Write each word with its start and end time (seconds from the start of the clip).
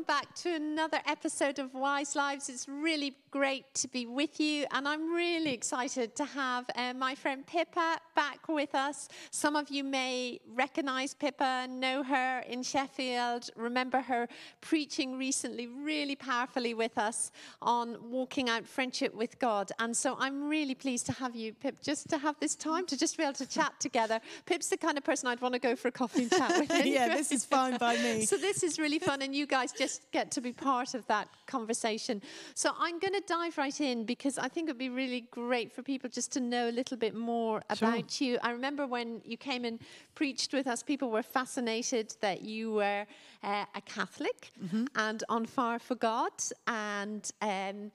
welcome 0.00 0.26
back 0.26 0.34
to 0.34 0.54
another 0.54 0.98
episode 1.06 1.58
of 1.58 1.74
Wise 1.74 2.16
Lives. 2.16 2.48
It's 2.48 2.66
really 2.66 3.16
great 3.30 3.72
to 3.74 3.88
be 3.88 4.06
with 4.06 4.40
you, 4.40 4.64
and 4.72 4.88
I'm 4.88 5.12
really 5.12 5.52
excited 5.52 6.16
to 6.16 6.24
have 6.24 6.64
uh, 6.74 6.94
my 6.94 7.14
friend 7.14 7.46
Pippa 7.46 7.98
back 8.16 8.48
with 8.48 8.74
us. 8.74 9.08
Some 9.30 9.56
of 9.56 9.68
you 9.68 9.84
may 9.84 10.40
recognize 10.54 11.12
Pippa, 11.14 11.66
know 11.68 12.02
her 12.02 12.40
in 12.48 12.62
Sheffield, 12.62 13.50
remember 13.56 14.00
her 14.00 14.26
preaching 14.60 15.18
recently 15.18 15.66
really 15.66 16.16
powerfully 16.16 16.72
with 16.72 16.96
us 16.96 17.30
on 17.60 17.96
walking 18.10 18.48
out 18.48 18.66
friendship 18.66 19.14
with 19.14 19.38
God. 19.38 19.70
And 19.78 19.96
so 19.96 20.16
I'm 20.18 20.48
really 20.48 20.74
pleased 20.74 21.06
to 21.06 21.12
have 21.12 21.36
you, 21.36 21.52
Pip, 21.52 21.82
just 21.82 22.08
to 22.10 22.18
have 22.18 22.36
this 22.40 22.54
time 22.54 22.86
to 22.86 22.96
just 22.96 23.16
be 23.16 23.22
able 23.22 23.34
to 23.34 23.46
chat 23.46 23.78
together. 23.78 24.20
Pip's 24.46 24.68
the 24.68 24.76
kind 24.76 24.96
of 24.96 25.04
person 25.04 25.28
I'd 25.28 25.40
want 25.40 25.54
to 25.54 25.60
go 25.60 25.76
for 25.76 25.88
a 25.88 25.92
coffee 25.92 26.22
and 26.22 26.30
chat 26.30 26.58
with. 26.58 26.70
yeah, 26.86 27.08
this 27.08 27.30
is 27.30 27.44
fine 27.44 27.76
by 27.76 27.96
me. 27.96 28.26
So 28.30 28.36
this 28.36 28.62
is 28.62 28.78
really 28.78 29.00
fun, 29.00 29.22
and 29.22 29.34
you 29.34 29.44
guys 29.44 29.72
just 29.72 29.99
get 30.12 30.30
to 30.32 30.40
be 30.40 30.52
part 30.52 30.94
of 30.94 31.06
that 31.06 31.28
conversation. 31.46 32.22
So 32.54 32.72
I'm 32.78 32.98
going 32.98 33.14
to 33.14 33.22
dive 33.26 33.58
right 33.58 33.80
in 33.80 34.04
because 34.04 34.38
I 34.38 34.48
think 34.48 34.68
it'd 34.68 34.78
be 34.78 34.88
really 34.88 35.22
great 35.30 35.72
for 35.72 35.82
people 35.82 36.10
just 36.10 36.32
to 36.32 36.40
know 36.40 36.68
a 36.68 36.72
little 36.72 36.96
bit 36.96 37.14
more 37.14 37.62
about 37.70 38.10
sure. 38.10 38.28
you. 38.28 38.38
I 38.42 38.50
remember 38.50 38.86
when 38.86 39.20
you 39.24 39.36
came 39.36 39.64
and 39.64 39.78
preached 40.14 40.52
with 40.52 40.66
us, 40.66 40.82
people 40.82 41.10
were 41.10 41.22
fascinated 41.22 42.14
that 42.20 42.42
you 42.42 42.72
were 42.72 43.06
uh, 43.42 43.64
a 43.74 43.80
Catholic 43.82 44.52
mm-hmm. 44.62 44.84
and 44.96 45.24
on 45.28 45.46
fire 45.46 45.78
for 45.78 45.94
God, 45.94 46.32
and. 46.66 47.30
Um, 47.42 47.92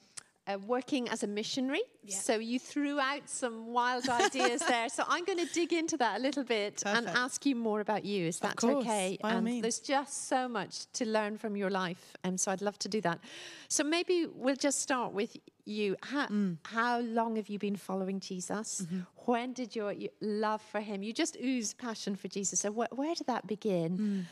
uh, 0.48 0.58
working 0.66 1.10
as 1.10 1.24
a 1.24 1.28
missionary. 1.28 1.82
Yeah. 2.04 2.18
So 2.18 2.36
you 2.36 2.60
threw 2.60 3.00
out 3.00 3.28
some 3.30 3.74
wild 3.74 4.08
ideas 4.10 4.62
there. 4.68 4.90
So 4.90 5.04
I'm 5.08 5.26
going 5.26 5.40
to 5.40 5.52
dig 5.54 5.74
into 5.74 5.98
that 5.98 6.20
a 6.20 6.22
little 6.22 6.44
bit 6.44 6.84
Perfect. 6.84 7.08
and 7.08 7.18
ask 7.18 7.46
you 7.46 7.56
more 7.56 7.80
about 7.82 8.06
you. 8.06 8.28
Is 8.28 8.40
that 8.40 8.64
okay? 8.64 9.18
By 9.22 9.34
and 9.34 9.64
there's 9.64 9.80
just 9.80 10.28
so 10.28 10.48
much 10.48 10.92
to 10.94 11.06
learn 11.06 11.38
from 11.38 11.56
your 11.56 11.70
life, 11.70 12.16
and 12.24 12.40
so 12.40 12.52
I'd 12.52 12.62
love 12.62 12.78
to 12.80 12.90
do 12.90 13.02
that. 13.02 13.20
So 13.68 13.84
maybe 13.84 14.28
we'll 14.34 14.56
just 14.56 14.82
start 14.82 15.14
with 15.14 15.36
you. 15.66 15.96
How, 16.04 16.28
mm. 16.28 16.58
how 16.64 17.00
long 17.00 17.36
have 17.38 17.50
you 17.50 17.58
been 17.58 17.76
following 17.76 18.20
Jesus? 18.20 18.84
Mm-hmm. 18.84 19.00
When 19.26 19.54
did 19.54 19.76
your, 19.76 19.92
your, 19.92 20.12
love 20.22 20.62
for 20.62 20.80
Him? 20.80 21.02
You 21.02 21.14
just 21.14 21.38
ooze 21.44 21.74
passion 21.74 22.16
for 22.16 22.28
Jesus. 22.28 22.60
So 22.60 22.72
wh- 22.72 22.98
where 22.98 23.16
did 23.16 23.28
that 23.28 23.48
begin? 23.48 23.98
Mm. 23.98 24.26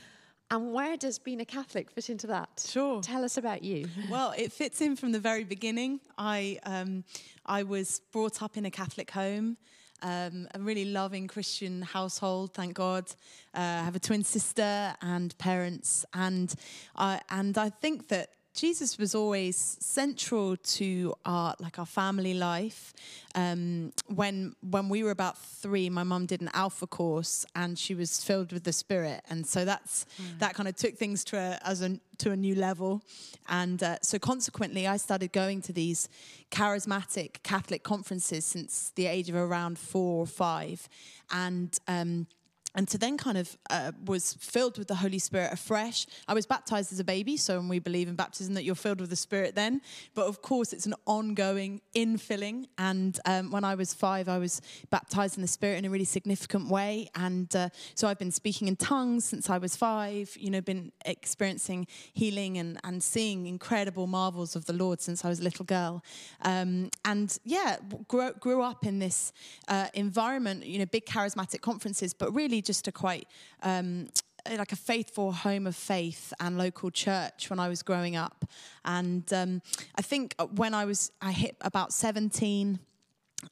And 0.54 0.72
where 0.72 0.96
does 0.98 1.18
being 1.18 1.42
a 1.42 1.46
Catholic 1.46 1.90
fit 1.90 2.12
into 2.12 2.28
that? 2.28 2.64
Sure. 2.64 3.02
Tell 3.02 3.26
us 3.26 3.38
about 3.38 3.64
you. 3.64 3.88
Well, 4.12 4.36
it 4.38 4.52
fits 4.52 4.82
in 4.82 4.96
from 4.96 5.12
the 5.12 5.20
very 5.20 5.44
beginning. 5.44 6.00
I, 6.16 6.60
um, 6.64 7.04
I 7.44 7.64
was 7.64 8.02
brought 8.12 8.44
up 8.44 8.56
in 8.56 8.66
a 8.66 8.70
Catholic 8.70 9.10
home. 9.10 9.58
Um, 10.04 10.48
a 10.54 10.60
really 10.60 10.86
loving 10.86 11.28
Christian 11.28 11.82
household, 11.82 12.54
thank 12.54 12.76
God. 12.76 13.10
Uh, 13.56 13.62
I 13.62 13.84
have 13.84 13.96
a 13.96 14.00
twin 14.00 14.24
sister 14.24 14.94
and 15.02 15.36
parents, 15.40 16.06
and 16.14 16.54
I, 16.96 17.22
and 17.30 17.58
I 17.58 17.70
think 17.70 18.10
that 18.10 18.30
Jesus 18.54 19.00
was 19.00 19.16
always 19.16 19.56
central 19.80 20.56
to 20.58 21.16
our 21.26 21.56
like 21.60 21.80
our 21.80 21.88
family 21.88 22.36
life. 22.36 22.94
Um, 23.34 23.92
when 24.08 24.56
when 24.62 24.90
we 24.90 25.04
were 25.04 25.10
about 25.10 25.40
three, 25.40 25.90
my 25.90 26.04
mum 26.04 26.28
did 26.28 26.42
an 26.42 26.52
Alpha 26.54 26.86
course, 26.86 27.48
and 27.56 27.80
she 27.80 27.96
was 27.96 28.24
filled 28.24 28.52
with 28.52 28.64
the 28.64 28.74
Spirit, 28.74 29.22
and 29.28 29.46
so 29.46 29.66
that's 29.66 30.06
mm. 30.22 30.38
that 30.38 30.54
kind 30.54 30.70
of 30.70 30.76
took 30.76 30.96
things 30.96 31.24
to 31.26 31.38
a, 31.38 31.60
as 31.66 31.82
a 31.82 32.00
to 32.20 32.32
a 32.32 32.36
new 32.36 32.54
level, 32.54 33.02
and 33.50 33.82
uh, 33.82 33.98
so 34.04 34.20
consequently, 34.20 34.86
I 34.86 34.98
started 34.98 35.32
going 35.32 35.62
to 35.64 35.74
these 35.74 36.08
charismatic 36.52 37.42
Catholic 37.42 37.82
conferences 37.82 38.46
since 38.46 38.92
the 38.96 39.08
age 39.08 39.30
of 39.30 39.36
around 39.36 39.80
four 39.80 40.22
or 40.22 40.28
five, 40.28 40.88
and. 41.32 41.78
Um, 41.88 42.28
and 42.76 42.88
to 42.88 42.98
then 42.98 43.18
kind 43.18 43.38
of 43.38 43.56
uh, 43.70 43.92
was 44.06 44.34
filled 44.34 44.78
with 44.78 44.88
the 44.88 44.96
Holy 44.96 45.20
Spirit 45.20 45.54
afresh. 45.54 46.08
I 46.28 46.34
was 46.34 46.46
baptized 46.46 46.92
as 46.92 47.00
a 47.00 47.04
baby, 47.04 47.38
so 47.38 47.60
we 47.60 47.80
believe 47.80 48.08
in 48.08 48.16
baptism 48.16 48.56
that 48.56 48.64
you're 48.64 48.76
filled 48.76 49.00
with 49.00 49.10
the 49.12 49.16
Spirit 49.16 49.54
then. 49.56 49.82
But 50.16 50.26
of 50.26 50.42
course, 50.42 50.74
it's 50.74 50.86
an 50.86 50.96
ongoing 51.06 51.82
infilling. 51.96 52.66
And 52.78 53.20
um, 53.26 53.52
when 53.52 53.64
I 53.64 53.76
was 53.76 53.94
five, 53.94 54.28
I 54.28 54.40
was 54.40 54.62
baptized 54.90 55.38
in 55.38 55.42
the 55.42 55.48
Spirit 55.48 55.78
in 55.78 55.86
a 55.86 55.90
really 55.90 56.06
significant 56.06 56.70
way. 56.70 57.10
And 57.16 57.56
uh, 57.56 57.70
so 57.94 58.08
I've 58.08 58.20
been 58.20 58.32
speaking 58.32 58.68
in 58.68 58.76
tongues 58.76 59.26
since 59.26 59.50
I 59.50 59.60
was 59.60 59.76
five. 59.76 60.36
You 60.40 60.50
know, 60.50 60.62
been 60.62 60.92
experiencing 61.06 61.88
healing 62.14 62.58
and 62.58 62.80
and 62.84 63.04
seeing 63.04 63.46
incredible 63.46 64.08
marvels 64.08 64.56
of 64.56 64.66
the 64.66 64.74
Lord 64.74 65.00
since 65.00 65.24
I 65.24 65.30
was 65.30 65.40
a 65.40 65.44
little 65.44 65.66
girl. 65.66 66.04
Um, 66.42 66.90
and 67.06 67.38
yeah, 67.44 67.78
grew, 68.08 68.32
grew 68.40 68.64
up 68.64 68.86
in 68.86 68.98
this 68.98 69.32
uh, 69.68 69.88
environment. 69.94 70.66
You 70.66 70.80
know, 70.80 70.86
big 70.86 71.06
charismatic 71.06 71.62
conferences, 71.62 72.14
but 72.14 72.34
really 72.34 72.63
just 72.64 72.88
a 72.88 72.92
quite 72.92 73.28
um, 73.62 74.08
like 74.50 74.72
a 74.72 74.78
faithful 74.78 75.32
home 75.32 75.68
of 75.68 75.76
faith 75.76 76.34
and 76.40 76.58
local 76.58 76.92
church 76.92 77.50
when 77.50 77.60
I 77.60 77.70
was 77.70 77.82
growing 77.82 78.16
up. 78.16 78.46
And 78.84 79.32
um, 79.34 79.62
I 79.96 80.02
think 80.02 80.36
when 80.56 80.74
I 80.74 80.86
was, 80.86 81.12
I 81.22 81.32
hit 81.32 81.56
about 81.62 81.94
17, 81.94 82.80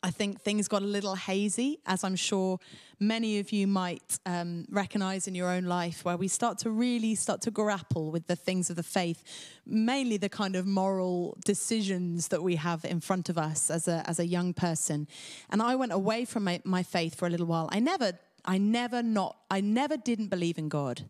I 0.04 0.12
think 0.12 0.42
things 0.42 0.68
got 0.68 0.82
a 0.82 0.86
little 0.86 1.16
hazy, 1.16 1.80
as 1.86 2.04
I'm 2.04 2.16
sure 2.16 2.60
many 3.00 3.40
of 3.40 3.52
you 3.52 3.68
might 3.68 4.20
um, 4.26 4.66
recognize 4.70 5.28
in 5.28 5.36
your 5.36 5.50
own 5.50 5.66
life, 5.66 6.06
where 6.06 6.18
we 6.18 6.28
start 6.28 6.60
to 6.60 6.70
really 6.70 7.16
start 7.16 7.42
to 7.42 7.52
grapple 7.52 8.12
with 8.12 8.28
the 8.28 8.36
things 8.36 8.70
of 8.70 8.76
the 8.76 8.84
faith, 8.84 9.24
mainly 9.66 10.18
the 10.18 10.30
kind 10.30 10.56
of 10.56 10.66
moral 10.66 11.38
decisions 11.44 12.30
that 12.30 12.42
we 12.42 12.56
have 12.56 12.86
in 12.86 13.02
front 13.02 13.28
of 13.28 13.38
us 13.38 13.70
as 13.70 13.88
a, 13.88 14.04
as 14.08 14.20
a 14.20 14.26
young 14.26 14.54
person. 14.54 15.08
And 15.50 15.62
I 15.62 15.76
went 15.76 15.92
away 15.92 16.26
from 16.26 16.46
my, 16.46 16.62
my 16.64 16.84
faith 16.84 17.16
for 17.16 17.28
a 17.28 17.30
little 17.30 17.48
while. 17.48 17.68
I 17.72 17.80
never 17.80 18.14
I 18.46 18.57
never 18.57 19.03
not 19.03 19.38
I 19.50 19.62
never 19.62 19.97
didn't 19.97 20.28
believe 20.28 20.57
in 20.57 20.69
God. 20.69 21.03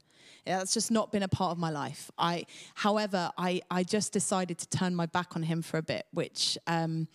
That's 0.46 0.74
just 0.74 0.90
not 0.90 1.12
been 1.12 1.24
a 1.24 1.28
part 1.28 1.52
of 1.52 1.59
my 1.59 1.69
life. 1.69 2.09
I, 2.18 2.46
however, 2.74 3.31
I, 3.38 3.62
I 3.69 3.84
just 3.84 4.12
decided 4.12 4.58
to 4.59 4.69
turn 4.69 4.96
my 4.96 5.06
back 5.06 5.36
on 5.36 5.44
him 5.44 5.62
for 5.62 5.78
a 5.78 5.84
bit, 5.84 6.08
which, 6.12 6.58
um, 6.66 7.08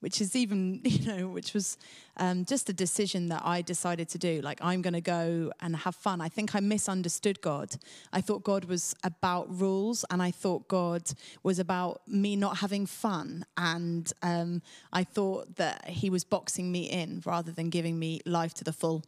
which 0.00 0.20
is 0.20 0.36
even, 0.36 0.80
you 0.84 1.06
know, 1.06 1.28
which 1.28 1.54
was 1.54 1.78
um, 2.18 2.44
just 2.44 2.68
a 2.68 2.74
decision 2.74 3.28
that 3.28 3.42
I 3.46 3.62
decided 3.62 4.10
to 4.10 4.18
do. 4.18 4.42
Like, 4.42 4.58
I'm 4.62 4.82
going 4.82 4.92
to 4.92 5.00
go 5.00 5.52
and 5.60 5.74
have 5.74 5.94
fun. 5.96 6.20
I 6.20 6.28
think 6.28 6.54
I 6.54 6.60
misunderstood 6.60 7.40
God. 7.40 7.76
I 8.12 8.20
thought 8.20 8.44
God 8.44 8.66
was 8.66 8.94
about 9.02 9.48
rules, 9.58 10.04
and 10.10 10.22
I 10.22 10.30
thought 10.30 10.68
God 10.68 11.10
was 11.42 11.58
about 11.58 12.02
me 12.06 12.36
not 12.36 12.58
having 12.58 12.84
fun. 12.84 13.46
And 13.56 14.12
um, 14.22 14.60
I 14.92 15.02
thought 15.02 15.56
that 15.56 15.88
He 15.88 16.10
was 16.10 16.24
boxing 16.24 16.70
me 16.70 16.90
in 16.90 17.22
rather 17.24 17.52
than 17.52 17.70
giving 17.70 17.98
me 17.98 18.20
life 18.26 18.52
to 18.54 18.64
the 18.64 18.72
full. 18.72 19.02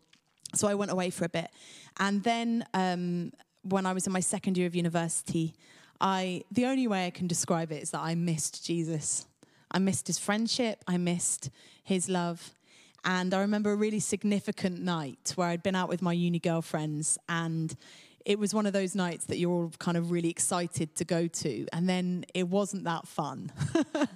So 0.55 0.69
I 0.69 0.75
went 0.75 0.91
away 0.91 1.11
for 1.11 1.25
a 1.25 1.29
bit. 1.29 1.51
And 1.99 2.23
then 2.23 2.65
um, 2.75 3.33
when 3.63 3.87
I 3.87 3.93
was 3.93 4.07
in 4.07 4.13
my 4.13 4.21
second 4.21 4.57
year 4.57 4.67
of 4.67 4.75
university, 4.75 5.55
I 6.01 6.43
the 6.51 6.67
only 6.67 6.87
way 6.87 7.07
I 7.07 7.11
can 7.11 7.27
describe 7.27 7.73
it 7.73 7.83
is 7.83 7.91
that 7.91 8.01
I 8.01 8.15
missed 8.15 8.65
Jesus. 8.65 9.27
I 9.71 9.79
missed 9.79 10.07
his 10.07 10.19
friendship, 10.19 10.83
I 10.87 10.97
missed 10.97 11.51
his 11.83 12.09
love. 12.09 12.55
And 13.05 13.33
I 13.33 13.41
remember 13.41 13.73
a 13.73 13.77
really 13.77 14.01
significant 14.01 14.81
night 14.81 15.33
where 15.37 15.49
I'd 15.49 15.63
been 15.63 15.77
out 15.77 15.89
with 15.89 16.03
my 16.03 16.13
uni 16.13 16.39
girlfriends 16.39 17.17
and 17.29 17.77
it 18.25 18.39
was 18.39 18.53
one 18.53 18.67
of 18.67 18.73
those 18.73 18.95
nights 18.95 19.27
that 19.27 19.39
you're 19.39 19.51
all 19.51 19.73
kind 19.79 19.97
of 19.97 20.11
really 20.11 20.29
excited 20.29 20.95
to 20.97 21.05
go 21.05 21.27
to, 21.27 21.67
and 21.73 21.89
then 21.89 22.25
it 22.35 22.49
wasn't 22.49 22.85
that 22.85 23.07
fun. 23.07 23.53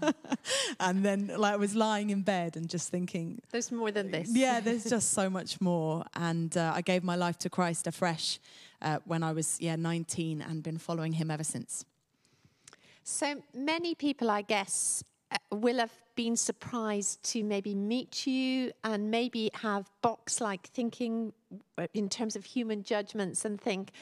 and 0.80 1.04
then, 1.04 1.32
like, 1.36 1.54
I 1.54 1.56
was 1.56 1.74
lying 1.74 2.10
in 2.10 2.22
bed 2.22 2.56
and 2.56 2.68
just 2.68 2.90
thinking, 2.90 3.40
"There's 3.50 3.72
more 3.72 3.90
than 3.90 4.10
this." 4.10 4.28
Yeah, 4.30 4.60
there's 4.66 4.84
just 4.84 5.10
so 5.12 5.30
much 5.30 5.60
more. 5.60 6.04
And 6.14 6.56
uh, 6.56 6.72
I 6.74 6.82
gave 6.82 7.04
my 7.04 7.16
life 7.16 7.38
to 7.38 7.50
Christ 7.50 7.86
afresh 7.86 8.38
uh, 8.80 8.98
when 9.04 9.22
I 9.22 9.32
was 9.32 9.58
yeah 9.60 9.76
19, 9.76 10.42
and 10.42 10.62
been 10.62 10.78
following 10.78 11.12
Him 11.12 11.30
ever 11.30 11.44
since. 11.44 11.84
So 13.04 13.42
many 13.52 13.94
people, 13.94 14.30
I 14.30 14.42
guess, 14.42 15.02
will 15.50 15.78
have 15.78 15.92
been 16.14 16.36
surprised 16.36 17.22
to 17.22 17.42
maybe 17.42 17.74
meet 17.74 18.26
you 18.26 18.72
and 18.84 19.10
maybe 19.10 19.50
have 19.54 19.90
box 20.02 20.40
like 20.40 20.66
thinking 20.68 21.32
uh, 21.78 21.86
in 21.94 22.08
terms 22.08 22.36
of 22.36 22.44
human 22.44 22.82
judgments 22.82 23.44
and 23.44 23.60
think 23.60 23.92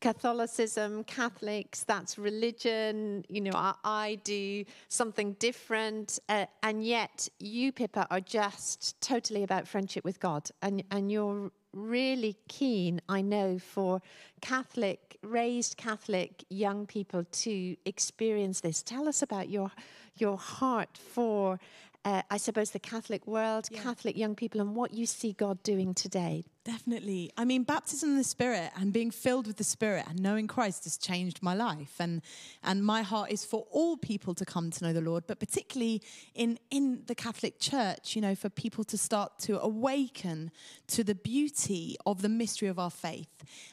Catholicism, 0.00 1.04
Catholics, 1.04 1.84
that's 1.84 2.18
religion, 2.18 3.24
you 3.28 3.40
know, 3.40 3.52
I, 3.54 3.74
I 3.84 4.18
do 4.22 4.64
something 4.88 5.32
different. 5.34 6.18
Uh, 6.28 6.46
and 6.62 6.84
yet, 6.84 7.28
you, 7.40 7.72
Pippa, 7.72 8.06
are 8.10 8.20
just 8.20 9.00
totally 9.00 9.42
about 9.42 9.66
friendship 9.66 10.04
with 10.04 10.20
God. 10.20 10.48
And, 10.62 10.84
and 10.90 11.10
you're 11.10 11.50
really 11.72 12.36
keen, 12.48 13.00
I 13.08 13.20
know, 13.22 13.58
for 13.58 14.00
Catholic, 14.40 15.18
raised 15.22 15.76
Catholic 15.76 16.44
young 16.48 16.86
people 16.86 17.24
to 17.24 17.76
experience 17.84 18.60
this. 18.60 18.82
Tell 18.82 19.08
us 19.08 19.22
about 19.22 19.48
your 19.48 19.70
your 20.20 20.38
heart 20.38 20.96
for 20.96 21.58
uh, 22.04 22.22
I 22.30 22.36
suppose, 22.38 22.70
the 22.70 22.78
Catholic 22.78 23.26
world, 23.26 23.68
Yeah. 23.70 23.82
Catholic 23.82 24.16
young 24.16 24.34
people, 24.34 24.60
and 24.60 24.74
what 24.74 24.94
you 24.94 25.04
see 25.04 25.32
God 25.32 25.62
doing 25.62 25.94
today. 25.94 26.44
Definitely. 26.68 27.32
I 27.38 27.46
mean, 27.46 27.62
baptism 27.62 28.10
in 28.10 28.18
the 28.18 28.22
Spirit 28.22 28.72
and 28.76 28.92
being 28.92 29.10
filled 29.10 29.46
with 29.46 29.56
the 29.56 29.64
Spirit 29.64 30.04
and 30.06 30.20
knowing 30.22 30.46
Christ 30.46 30.84
has 30.84 30.98
changed 30.98 31.42
my 31.42 31.54
life. 31.54 31.94
And 31.98 32.20
and 32.62 32.84
my 32.84 33.00
heart 33.00 33.30
is 33.30 33.42
for 33.42 33.64
all 33.70 33.96
people 33.96 34.34
to 34.34 34.44
come 34.44 34.70
to 34.72 34.84
know 34.84 34.92
the 34.92 35.00
Lord, 35.00 35.24
but 35.26 35.40
particularly 35.40 36.02
in 36.34 36.58
in 36.70 37.04
the 37.06 37.14
Catholic 37.14 37.58
Church, 37.58 38.14
you 38.14 38.20
know, 38.20 38.34
for 38.34 38.50
people 38.50 38.84
to 38.84 38.98
start 38.98 39.38
to 39.46 39.58
awaken 39.58 40.50
to 40.88 41.02
the 41.02 41.14
beauty 41.14 41.96
of 42.04 42.20
the 42.20 42.28
mystery 42.28 42.68
of 42.68 42.78
our 42.78 42.90
faith. 42.90 43.28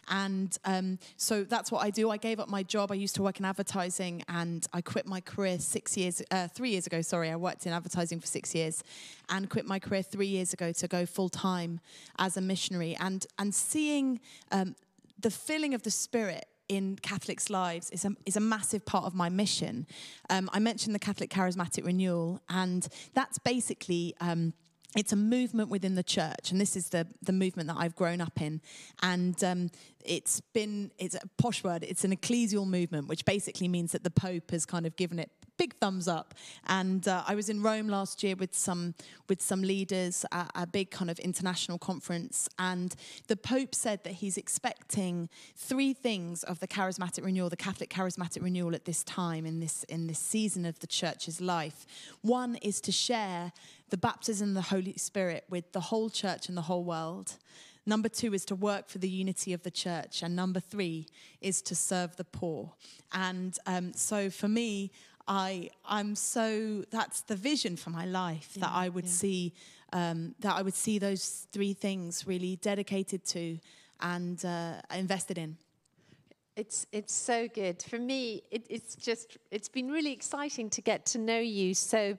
And 0.07 0.57
um, 0.63 0.99
so 1.17 1.43
that's 1.43 1.73
what 1.73 1.83
I 1.83 1.89
do. 1.89 2.09
I 2.11 2.17
gave 2.17 2.39
up 2.39 2.47
my 2.47 2.63
job. 2.63 2.93
I 2.93 2.95
used 2.95 3.15
to 3.15 3.23
work 3.23 3.39
in 3.39 3.45
advertising, 3.45 4.23
and 4.29 4.65
I 4.71 4.79
quit 4.79 5.05
my 5.05 5.19
career 5.19 5.59
six 5.59 5.97
years, 5.97 6.21
uh, 6.31 6.47
three 6.47 6.69
years 6.69 6.87
ago. 6.87 7.01
Sorry, 7.01 7.29
I 7.29 7.35
worked 7.35 7.65
in 7.65 7.73
advertising 7.73 8.21
for 8.21 8.27
six 8.27 8.55
years, 8.55 8.83
and 9.27 9.49
quit 9.49 9.65
my 9.65 9.79
career 9.79 10.01
three 10.01 10.27
years 10.27 10.53
ago 10.53 10.71
to 10.71 10.87
go 10.87 11.05
full 11.05 11.29
time 11.29 11.81
as 12.17 12.37
a 12.37 12.41
missionary. 12.41 12.84
And 12.93 13.25
and 13.39 13.55
seeing 13.55 14.19
um, 14.51 14.75
the 15.19 15.31
filling 15.31 15.73
of 15.73 15.81
the 15.81 15.91
Spirit 15.91 16.45
in 16.67 16.97
Catholics' 16.97 17.49
lives 17.49 17.89
is 17.91 18.05
a, 18.05 18.11
is 18.25 18.35
a 18.35 18.39
massive 18.39 18.85
part 18.85 19.05
of 19.05 19.13
my 19.13 19.29
mission. 19.29 19.87
Um, 20.29 20.49
I 20.51 20.59
mentioned 20.59 20.93
the 20.93 20.99
Catholic 20.99 21.29
Charismatic 21.29 21.85
Renewal, 21.85 22.41
and 22.49 22.87
that's 23.13 23.39
basically. 23.39 24.15
Um, 24.19 24.53
it's 24.97 25.11
a 25.11 25.17
movement 25.17 25.69
within 25.69 25.95
the 25.95 26.03
church, 26.03 26.51
and 26.51 26.61
this 26.61 26.77
is 26.77 26.87
the, 26.87 27.05
the 27.21 27.33
movement 27.33 27.67
that 27.67 27.75
I've 27.77 27.97
grown 27.97 28.21
up 28.21 28.41
in. 28.41 28.61
And 29.01 29.43
um, 29.43 29.69
it's 30.05 30.41
been, 30.41 30.91
it's 30.97 31.15
a 31.15 31.27
posh 31.37 31.63
word, 31.63 31.83
it's 31.83 32.03
an 32.03 32.15
ecclesial 32.15 32.67
movement, 32.67 33.07
which 33.07 33.25
basically 33.25 33.67
means 33.67 33.91
that 33.91 34.03
the 34.03 34.11
Pope 34.11 34.51
has 34.51 34.65
kind 34.65 34.85
of 34.85 34.95
given 34.95 35.19
it 35.19 35.29
big 35.57 35.75
thumbs 35.75 36.07
up. 36.07 36.33
And 36.67 37.07
uh, 37.07 37.23
I 37.27 37.35
was 37.35 37.49
in 37.49 37.61
Rome 37.61 37.87
last 37.87 38.23
year 38.23 38.35
with 38.35 38.55
some 38.55 38.95
with 39.27 39.41
some 39.41 39.61
leaders 39.61 40.25
at 40.31 40.51
a 40.55 40.67
big 40.67 40.91
kind 40.91 41.09
of 41.09 41.17
international 41.19 41.77
conference, 41.77 42.47
and 42.59 42.95
the 43.27 43.35
Pope 43.35 43.73
said 43.73 44.03
that 44.03 44.13
he's 44.13 44.37
expecting 44.37 45.29
three 45.55 45.93
things 45.93 46.43
of 46.43 46.59
the 46.59 46.67
charismatic 46.67 47.23
renewal, 47.23 47.49
the 47.49 47.57
Catholic 47.57 47.89
charismatic 47.89 48.43
renewal 48.43 48.75
at 48.75 48.85
this 48.85 49.03
time 49.03 49.45
in 49.45 49.59
this 49.59 49.83
in 49.85 50.07
this 50.07 50.19
season 50.19 50.65
of 50.65 50.79
the 50.79 50.87
church's 50.87 51.41
life. 51.41 51.85
One 52.21 52.55
is 52.57 52.81
to 52.81 52.91
share 52.91 53.51
the 53.89 53.97
baptism 53.97 54.49
of 54.49 54.55
the 54.55 54.61
Holy 54.61 54.93
Spirit 54.97 55.45
with 55.49 55.71
the 55.71 55.79
whole 55.79 56.09
church 56.09 56.49
and 56.49 56.57
the 56.57 56.63
whole 56.63 56.83
world. 56.83 57.37
Number 57.85 58.09
two 58.09 58.33
is 58.33 58.45
to 58.45 58.55
work 58.55 58.89
for 58.89 58.97
the 58.97 59.09
unity 59.09 59.53
of 59.53 59.63
the 59.63 59.71
church. 59.71 60.23
And 60.23 60.35
number 60.35 60.59
three 60.59 61.07
is 61.41 61.61
to 61.63 61.75
serve 61.75 62.15
the 62.15 62.23
poor. 62.23 62.73
And 63.11 63.57
um, 63.67 63.93
so 63.93 64.29
for 64.29 64.47
me, 64.47 64.91
I, 65.27 65.69
I'm 65.85 66.15
so, 66.15 66.83
that's 66.89 67.21
the 67.21 67.35
vision 67.35 67.75
for 67.77 67.89
my 67.89 68.05
life 68.05 68.53
that 68.57 68.71
I 68.71 68.89
would 68.89 69.09
see, 69.09 69.53
um, 69.93 70.35
that 70.39 70.55
I 70.55 70.61
would 70.61 70.73
see 70.75 70.99
those 70.99 71.47
three 71.51 71.73
things 71.73 72.27
really 72.27 72.57
dedicated 72.57 73.25
to 73.27 73.59
and 74.01 74.43
uh, 74.43 74.81
invested 74.93 75.37
in. 75.37 75.57
It's 76.55 76.87
it's 76.93 77.11
so 77.13 77.49
good 77.49 77.83
for 77.83 77.99
me. 77.99 78.41
It, 78.49 78.65
it's 78.69 78.95
just 78.95 79.37
it's 79.51 79.67
been 79.67 79.91
really 79.91 80.13
exciting 80.13 80.69
to 80.69 80.81
get 80.81 81.05
to 81.07 81.17
know 81.17 81.39
you. 81.39 81.73
So. 81.73 82.17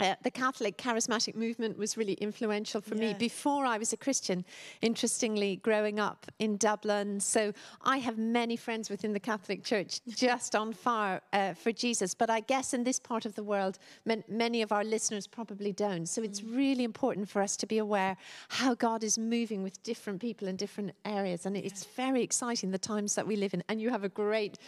Uh, 0.00 0.14
the 0.22 0.30
Catholic 0.30 0.78
charismatic 0.78 1.34
movement 1.34 1.76
was 1.76 1.96
really 1.96 2.14
influential 2.14 2.80
for 2.80 2.94
me 2.94 3.14
before 3.18 3.66
I 3.66 3.76
was 3.76 3.92
a 3.92 3.96
Christian. 3.96 4.44
Interestingly, 4.80 5.56
growing 5.56 6.00
up 6.00 6.26
in 6.38 6.56
Dublin, 6.56 7.20
so 7.20 7.52
I 7.82 7.98
have 7.98 8.16
many 8.16 8.56
friends 8.56 8.88
within 8.88 9.12
the 9.12 9.20
Catholic 9.20 9.62
Church 9.62 10.00
just 10.08 10.56
on 10.56 10.72
fire 10.72 11.20
uh, 11.32 11.52
for 11.54 11.70
Jesus. 11.70 12.14
But 12.14 12.30
I 12.30 12.40
guess 12.40 12.72
in 12.72 12.84
this 12.84 12.98
part 12.98 13.26
of 13.26 13.34
the 13.34 13.44
world, 13.44 13.78
man- 14.06 14.24
many 14.26 14.62
of 14.62 14.72
our 14.72 14.84
listeners 14.84 15.26
probably 15.26 15.72
don't. 15.72 16.06
So 16.06 16.22
it's 16.22 16.42
really 16.42 16.84
important 16.84 17.28
for 17.28 17.42
us 17.42 17.56
to 17.58 17.66
be 17.66 17.78
aware 17.78 18.16
how 18.48 18.74
God 18.74 19.04
is 19.04 19.18
moving 19.18 19.62
with 19.62 19.82
different 19.82 20.20
people 20.20 20.48
in 20.48 20.56
different 20.56 20.92
areas, 21.04 21.44
and 21.44 21.56
it's 21.56 21.84
very 21.84 22.22
exciting 22.22 22.70
the 22.70 22.78
times 22.78 23.14
that 23.16 23.26
we 23.26 23.36
live 23.36 23.52
in. 23.52 23.62
And 23.68 23.80
you 23.80 23.90
have 23.90 24.04
a 24.04 24.08
great. 24.08 24.58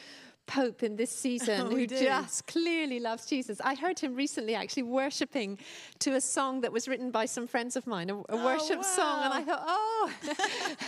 Pope 0.47 0.83
in 0.83 0.97
this 0.97 1.11
season 1.11 1.69
We 1.73 1.75
who 1.75 1.87
do. 1.87 2.01
just 2.01 2.47
clearly 2.47 3.01
loves 3.01 3.27
Jesus. 3.27 3.61
I 3.63 3.75
heard 3.75 3.99
him 3.99 4.15
recently 4.15 4.55
actually 4.55 4.83
worshipping 4.85 5.59
to 6.01 6.15
a 6.15 6.21
song 6.21 6.61
that 6.63 6.73
was 6.73 6.89
written 6.89 7.11
by 7.11 7.27
some 7.27 7.47
friends 7.47 7.77
of 7.77 7.87
mine, 7.87 8.11
a, 8.11 8.17
a 8.17 8.25
oh, 8.29 8.45
worship 8.45 8.83
song, 8.85 9.25
and 9.25 9.33
I 9.33 9.43
thought, 9.43 9.65
oh, 9.67 10.13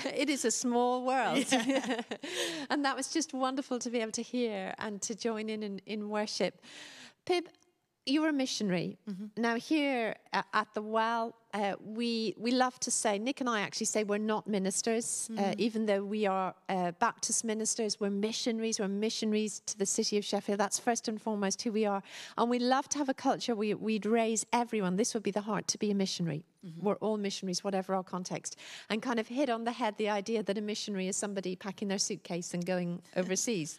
it 0.14 0.28
is 0.28 0.44
a 0.44 0.50
small 0.50 1.04
world. 1.04 1.44
and 2.70 2.84
that 2.84 2.96
was 2.96 3.12
just 3.12 3.32
wonderful 3.32 3.78
to 3.78 3.90
be 3.90 4.00
able 4.00 4.12
to 4.12 4.22
hear 4.22 4.74
and 4.78 5.00
to 5.02 5.14
join 5.14 5.48
in 5.48 5.62
in, 5.62 5.80
in 5.86 6.08
worship. 6.08 6.60
Pip, 7.24 7.48
you're 8.06 8.28
a 8.28 8.32
missionary. 8.32 8.98
Mm-hmm. 9.08 9.40
Now, 9.40 9.56
here 9.56 10.16
at 10.34 10.68
the 10.74 10.82
Well, 10.82 11.34
uh, 11.54 11.74
we, 11.84 12.34
we 12.36 12.50
love 12.50 12.78
to 12.80 12.90
say, 12.90 13.18
Nick 13.18 13.40
and 13.40 13.48
I 13.48 13.60
actually 13.60 13.86
say 13.86 14.02
we're 14.02 14.18
not 14.18 14.48
ministers, 14.48 15.30
uh, 15.38 15.54
even 15.56 15.86
though 15.86 16.02
we 16.02 16.26
are 16.26 16.52
uh, 16.68 16.90
Baptist 16.92 17.44
ministers, 17.44 18.00
we're 18.00 18.10
missionaries, 18.10 18.80
we're 18.80 18.88
missionaries 18.88 19.62
to 19.66 19.78
the 19.78 19.86
city 19.86 20.18
of 20.18 20.24
Sheffield. 20.24 20.58
That's 20.58 20.80
first 20.80 21.06
and 21.06 21.22
foremost 21.22 21.62
who 21.62 21.70
we 21.70 21.86
are. 21.86 22.02
And 22.36 22.50
we 22.50 22.58
love 22.58 22.88
to 22.90 22.98
have 22.98 23.08
a 23.08 23.14
culture 23.14 23.54
where 23.54 23.76
we'd 23.76 24.04
raise 24.04 24.44
everyone. 24.52 24.96
This 24.96 25.14
would 25.14 25.22
be 25.22 25.30
the 25.30 25.42
heart 25.42 25.68
to 25.68 25.78
be 25.78 25.92
a 25.92 25.94
missionary. 25.94 26.44
We're 26.80 26.94
all 26.94 27.18
missionaries, 27.18 27.62
whatever 27.62 27.94
our 27.94 28.02
context. 28.02 28.56
And 28.88 29.02
kind 29.02 29.20
of 29.20 29.28
hit 29.28 29.50
on 29.50 29.64
the 29.64 29.72
head 29.72 29.98
the 29.98 30.08
idea 30.08 30.42
that 30.42 30.56
a 30.56 30.62
missionary 30.62 31.08
is 31.08 31.16
somebody 31.16 31.56
packing 31.56 31.88
their 31.88 31.98
suitcase 31.98 32.54
and 32.54 32.64
going 32.64 33.02
overseas, 33.16 33.78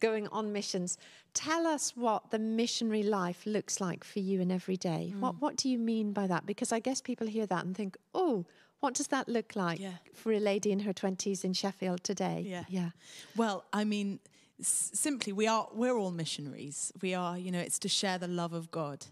going 0.00 0.28
on 0.28 0.50
missions. 0.50 0.96
Tell 1.34 1.66
us 1.66 1.92
what 1.94 2.30
the 2.30 2.38
missionary 2.38 3.02
life 3.02 3.42
looks 3.44 3.80
like 3.80 4.02
for 4.02 4.20
you 4.20 4.40
in 4.40 4.50
every 4.50 4.76
day. 4.76 5.12
What, 5.18 5.40
what 5.40 5.56
do 5.56 5.68
you 5.68 5.78
mean 5.78 5.91
by 6.12 6.26
that? 6.26 6.46
Because 6.46 6.72
I 6.72 6.80
guess 6.80 7.00
people 7.00 7.26
hear 7.26 7.46
that 7.46 7.64
and 7.64 7.76
think, 7.76 7.96
oh, 8.14 8.44
what 8.80 8.94
does 8.94 9.08
that 9.08 9.28
look 9.28 9.54
like 9.54 9.78
Yeah. 9.80 9.98
for 10.14 10.32
a 10.32 10.40
lady 10.40 10.70
in 10.72 10.80
her 10.80 10.92
20s 10.92 11.44
in 11.44 11.52
Sheffield 11.52 12.02
today? 12.02 12.44
Yeah. 12.46 12.64
Yeah. 12.68 12.90
Well, 13.36 13.64
I 13.72 13.84
mean, 13.84 14.18
s- 14.60 14.90
simply, 14.94 15.32
we 15.32 15.46
are 15.46 15.68
we're 15.72 15.96
all 15.96 16.10
missionaries. 16.10 16.92
We 17.00 17.14
are, 17.14 17.38
you 17.38 17.50
know, 17.52 17.60
it's 17.60 17.78
to 17.80 17.88
share 17.88 18.18
the 18.18 18.28
love 18.28 18.52
of 18.52 18.70
God 18.70 19.06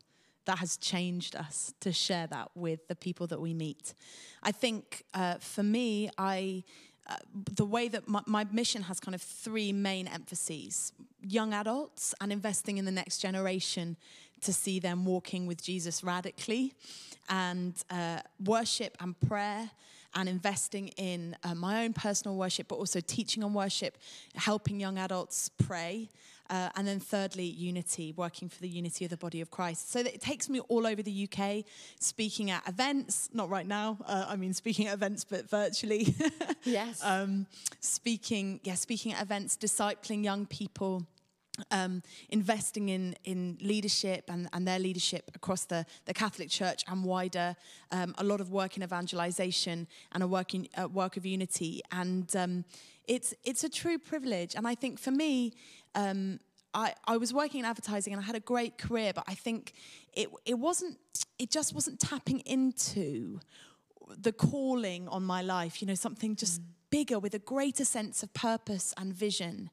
that 0.47 0.59
has 0.59 0.77
changed 0.77 1.37
us 1.37 1.73
to 1.81 1.93
share 1.93 2.27
that 2.29 2.49
with 2.55 2.88
the 2.88 2.97
people 2.97 3.26
that 3.29 3.41
we 3.41 3.55
meet. 3.55 3.94
I 4.43 4.53
think 4.53 5.05
uh, 5.15 5.35
for 5.38 5.62
me, 5.62 6.11
I. 6.19 6.65
Uh, 7.09 7.17
the 7.56 7.65
way 7.65 7.88
that 7.88 8.06
my, 8.06 8.21
my 8.26 8.44
mission 8.53 8.83
has 8.83 9.00
kind 9.00 9.15
of 9.17 9.23
three 9.23 9.73
main 9.73 10.06
emphases 10.06 10.93
young 11.26 11.53
adults 11.53 12.15
and 12.21 12.31
investing 12.33 12.79
in 12.79 12.85
the 12.85 12.93
next 12.93 13.19
generation 13.19 13.97
to 14.43 14.53
see 14.53 14.79
them 14.81 15.05
walking 15.05 15.47
with 15.47 15.63
Jesus 15.63 16.03
radically, 16.03 16.75
and 17.29 17.75
uh, 17.91 18.21
worship 18.45 18.97
and 19.01 19.19
prayer, 19.21 19.71
and 20.15 20.29
investing 20.29 20.89
in 20.97 21.37
uh, 21.45 21.55
my 21.55 21.85
own 21.85 21.93
personal 21.93 22.37
worship, 22.37 22.69
but 22.69 22.77
also 22.77 23.01
teaching 23.01 23.45
on 23.45 23.55
worship, 23.55 23.97
helping 24.35 24.81
young 24.81 24.99
adults 24.99 25.49
pray. 25.49 26.09
Uh, 26.49 26.69
and 26.75 26.85
then 26.85 26.99
thirdly, 26.99 27.45
unity, 27.45 28.13
working 28.17 28.49
for 28.49 28.61
the 28.61 28.69
unity 28.69 29.05
of 29.05 29.11
the 29.13 29.17
body 29.17 29.41
of 29.41 29.53
Christ. 29.53 29.93
So 29.93 30.01
it 30.01 30.21
takes 30.21 30.49
me 30.49 30.59
all 30.69 30.85
over 30.85 31.01
the 31.01 31.29
UK, 31.31 31.64
speaking 32.00 32.50
at 32.50 32.69
events, 32.69 33.31
not 33.33 33.49
right 33.49 33.67
now, 33.67 33.99
uh, 34.05 34.25
I 34.26 34.35
mean, 34.35 34.53
speaking 34.53 34.88
at 34.88 34.95
events, 34.95 35.25
but 35.25 35.49
virtually. 35.49 36.14
Yes. 36.62 37.03
um, 37.03 37.47
speaking, 37.81 38.61
yeah, 38.64 38.75
speaking 38.75 39.14
at 39.14 39.23
events, 39.23 39.57
discipling 39.57 40.23
young 40.23 40.45
people, 40.45 41.07
um, 41.71 42.02
investing 42.29 42.88
in 42.88 43.14
in 43.25 43.59
leadership 43.61 44.25
and, 44.29 44.49
and 44.52 44.67
their 44.67 44.79
leadership 44.79 45.31
across 45.35 45.64
the, 45.64 45.85
the 46.05 46.14
Catholic 46.14 46.50
Church 46.50 46.85
and 46.88 47.05
wider, 47.05 47.57
um, 47.90 48.14
a 48.19 48.25
lot 48.25 48.40
of 48.40 48.50
work 48.50 48.76
in 48.76 48.83
evangelization 48.83 49.87
and 50.12 50.23
a 50.23 50.26
work 50.26 50.55
in, 50.55 50.69
uh, 50.81 50.88
work 50.88 51.17
of 51.17 51.26
unity, 51.26 51.83
and 51.93 52.35
um, 52.37 52.64
it's 53.07 53.35
it's 53.45 53.64
a 53.64 53.69
true 53.69 53.99
privilege. 53.99 54.55
And 54.55 54.67
I 54.67 54.75
think 54.75 54.99
for 54.99 55.11
me. 55.11 55.52
Um, 55.95 56.40
I, 56.73 56.95
I 57.05 57.17
was 57.17 57.35
working 57.35 57.59
in 57.59 57.67
advertising 57.67 58.12
and 58.12 58.23
I 58.23 58.25
had 58.25 58.37
a 58.37 58.40
great 58.40 58.79
career, 58.79 59.12
but 59.12 59.25
I 59.26 59.35
think 59.35 59.73
it 60.12 60.29
it 60.45 60.57
wasn't 60.57 60.99
it 61.37 61.50
just 61.50 61.75
wasn't 61.75 61.99
tapping 61.99 62.38
into 62.47 63.40
the 64.17 64.33
calling 64.33 65.09
on 65.09 65.25
my 65.25 65.43
life, 65.43 65.81
you 65.81 65.88
know, 65.88 65.95
something 65.95 66.37
just 66.37 66.61
bigger 66.90 67.19
with 67.19 67.35
a 67.35 67.38
greater 67.38 67.85
sense 67.85 68.23
of 68.23 68.33
purpose 68.35 68.93
and 68.97 69.12
vision. 69.12 69.71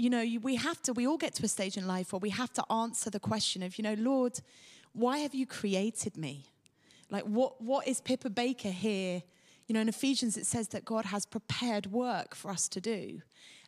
You 0.00 0.08
know, 0.08 0.24
we 0.40 0.56
have 0.56 0.80
to, 0.84 0.94
we 0.94 1.06
all 1.06 1.18
get 1.18 1.34
to 1.34 1.44
a 1.44 1.48
stage 1.48 1.76
in 1.76 1.86
life 1.86 2.14
where 2.14 2.20
we 2.20 2.30
have 2.30 2.50
to 2.54 2.64
answer 2.72 3.10
the 3.10 3.20
question 3.20 3.62
of, 3.62 3.76
you 3.76 3.84
know, 3.84 3.94
Lord, 3.98 4.40
why 4.94 5.18
have 5.18 5.34
you 5.34 5.46
created 5.46 6.16
me? 6.16 6.46
Like, 7.10 7.24
what, 7.24 7.60
what 7.60 7.86
is 7.86 8.00
Pippa 8.00 8.30
Baker 8.30 8.70
here? 8.70 9.22
You 9.66 9.74
know, 9.74 9.80
in 9.82 9.90
Ephesians, 9.90 10.38
it 10.38 10.46
says 10.46 10.68
that 10.68 10.86
God 10.86 11.04
has 11.04 11.26
prepared 11.26 11.92
work 11.92 12.34
for 12.34 12.50
us 12.50 12.66
to 12.68 12.80
do. 12.80 13.20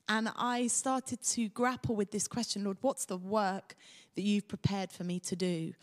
And 0.08 0.30
I 0.34 0.68
started 0.68 1.22
to 1.22 1.50
grapple 1.50 1.96
with 1.96 2.12
this 2.12 2.26
question 2.26 2.64
Lord, 2.64 2.78
what's 2.80 3.04
the 3.04 3.18
work 3.18 3.76
that 4.14 4.22
you've 4.22 4.48
prepared 4.48 4.90
for 4.90 5.04
me 5.04 5.20
to 5.20 5.36
do? 5.36 5.74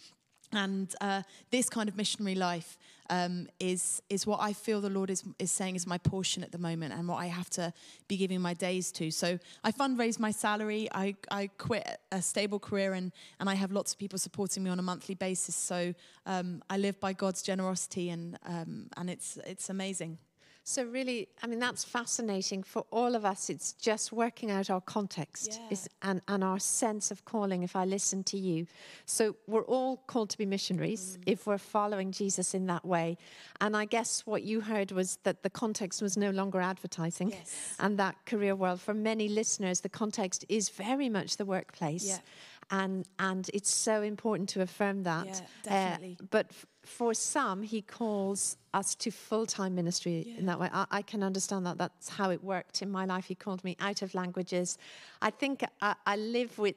And 0.52 0.94
uh, 1.00 1.22
this 1.52 1.70
kind 1.70 1.88
of 1.88 1.96
missionary 1.96 2.36
life 2.36 2.78
um, 3.10 3.48
is 3.60 4.02
is 4.10 4.26
what 4.26 4.40
I 4.42 4.54
feel 4.54 4.82
the 4.82 4.90
Lord 4.90 5.10
is 5.10 5.24
is 5.38 5.52
saying 5.52 5.76
is 5.76 5.86
my 5.88 5.98
portion 5.98 6.44
at 6.44 6.52
the 6.52 6.58
moment, 6.58 6.94
and 6.94 7.08
what 7.08 7.18
I 7.18 7.28
have 7.28 7.50
to 7.52 7.74
be 8.08 8.18
giving 8.18 8.42
my 8.42 8.54
days 8.54 8.92
to. 8.94 9.12
So 9.12 9.40
I 9.64 9.72
fundraise 9.72 10.20
my 10.20 10.32
salary. 10.32 10.88
I, 10.94 11.16
I 11.32 11.48
quit 11.58 12.00
a 12.12 12.22
stable 12.22 12.60
career, 12.60 12.94
and 12.94 13.12
and 13.40 13.50
I 13.50 13.56
have 13.56 13.72
lots 13.72 13.94
of 13.94 14.00
people 14.00 14.20
supporting 14.20 14.64
me 14.64 14.70
on 14.70 14.80
a 14.80 14.84
monthly 14.84 15.16
basis. 15.16 15.56
So 15.56 15.94
um, 16.26 16.62
I 16.70 16.78
live 16.78 17.00
by 17.00 17.14
God's 17.14 17.42
generosity, 17.42 18.10
and 18.10 18.38
um, 18.46 18.90
and 18.98 19.10
it's 19.10 19.38
it's 19.46 19.70
amazing. 19.70 20.18
So 20.70 20.84
really, 20.84 21.28
I 21.42 21.48
mean, 21.48 21.58
that's 21.58 21.84
fascinating 21.84 22.62
for 22.62 22.86
all 22.92 23.16
of 23.16 23.26
us. 23.26 23.50
It's 23.50 23.74
just 23.74 24.12
working 24.12 24.52
out 24.52 24.70
our 24.70 24.82
context 24.82 25.54
Yeah. 25.60 25.68
is, 25.72 25.90
and, 26.04 26.22
and 26.28 26.44
our 26.44 26.60
sense 26.60 27.10
of 27.10 27.26
calling. 27.26 27.64
If 27.64 27.76
I 27.76 27.86
listen 27.86 28.24
to 28.26 28.38
you, 28.38 28.68
so 29.08 29.36
we're 29.48 29.66
all 29.66 29.98
called 30.06 30.30
to 30.30 30.38
be 30.38 30.46
missionaries 30.46 31.18
Mm. 31.18 31.24
if 31.26 31.48
we're 31.48 31.58
following 31.58 32.12
Jesus 32.12 32.54
in 32.54 32.68
that 32.68 32.86
way. 32.86 33.18
And 33.60 33.76
I 33.76 33.86
guess 33.86 34.28
what 34.28 34.44
you 34.44 34.62
heard 34.62 34.92
was 34.92 35.18
that 35.24 35.42
the 35.42 35.50
context 35.50 36.04
was 36.04 36.16
no 36.16 36.30
longer 36.30 36.62
advertising, 36.62 37.32
Yes. 37.32 37.74
and 37.80 37.98
that 37.98 38.24
career 38.28 38.56
world. 38.56 38.80
For 38.80 38.94
many 38.94 39.28
listeners, 39.28 39.82
the 39.82 39.90
context 39.90 40.46
is 40.50 40.70
very 40.70 41.10
much 41.10 41.38
the 41.38 41.46
workplace. 41.46 42.06
Yeah. 42.06 42.20
And, 42.72 43.08
and 43.18 43.50
it's 43.54 43.72
so 43.72 44.02
important 44.04 44.50
to 44.50 44.62
affirm 44.62 45.04
that. 45.04 45.26
Yeah, 45.26 45.34
Uh, 45.66 45.70
definitely. 45.70 46.18
but 46.30 46.48
f- 46.52 46.66
for 46.84 47.14
some, 47.14 47.64
he 47.64 47.82
calls 47.82 48.58
us 48.74 48.96
to 48.96 49.10
full 49.12 49.46
time 49.46 49.74
ministry 49.74 50.36
in 50.38 50.46
that 50.46 50.60
way. 50.60 50.70
I, 50.72 50.86
I 50.92 51.02
can 51.02 51.24
understand 51.24 51.66
that. 51.66 51.78
That's 51.78 52.10
how 52.10 52.30
it 52.30 52.44
worked 52.44 52.82
in 52.82 52.90
my 52.92 53.06
life. 53.06 53.26
He 53.26 53.36
called 53.36 53.64
me 53.64 53.76
out 53.80 54.02
of 54.02 54.14
languages. 54.14 54.78
I 55.22 55.32
think 55.32 55.64
I, 55.82 55.96
I 56.06 56.16
live 56.16 56.58
with 56.60 56.76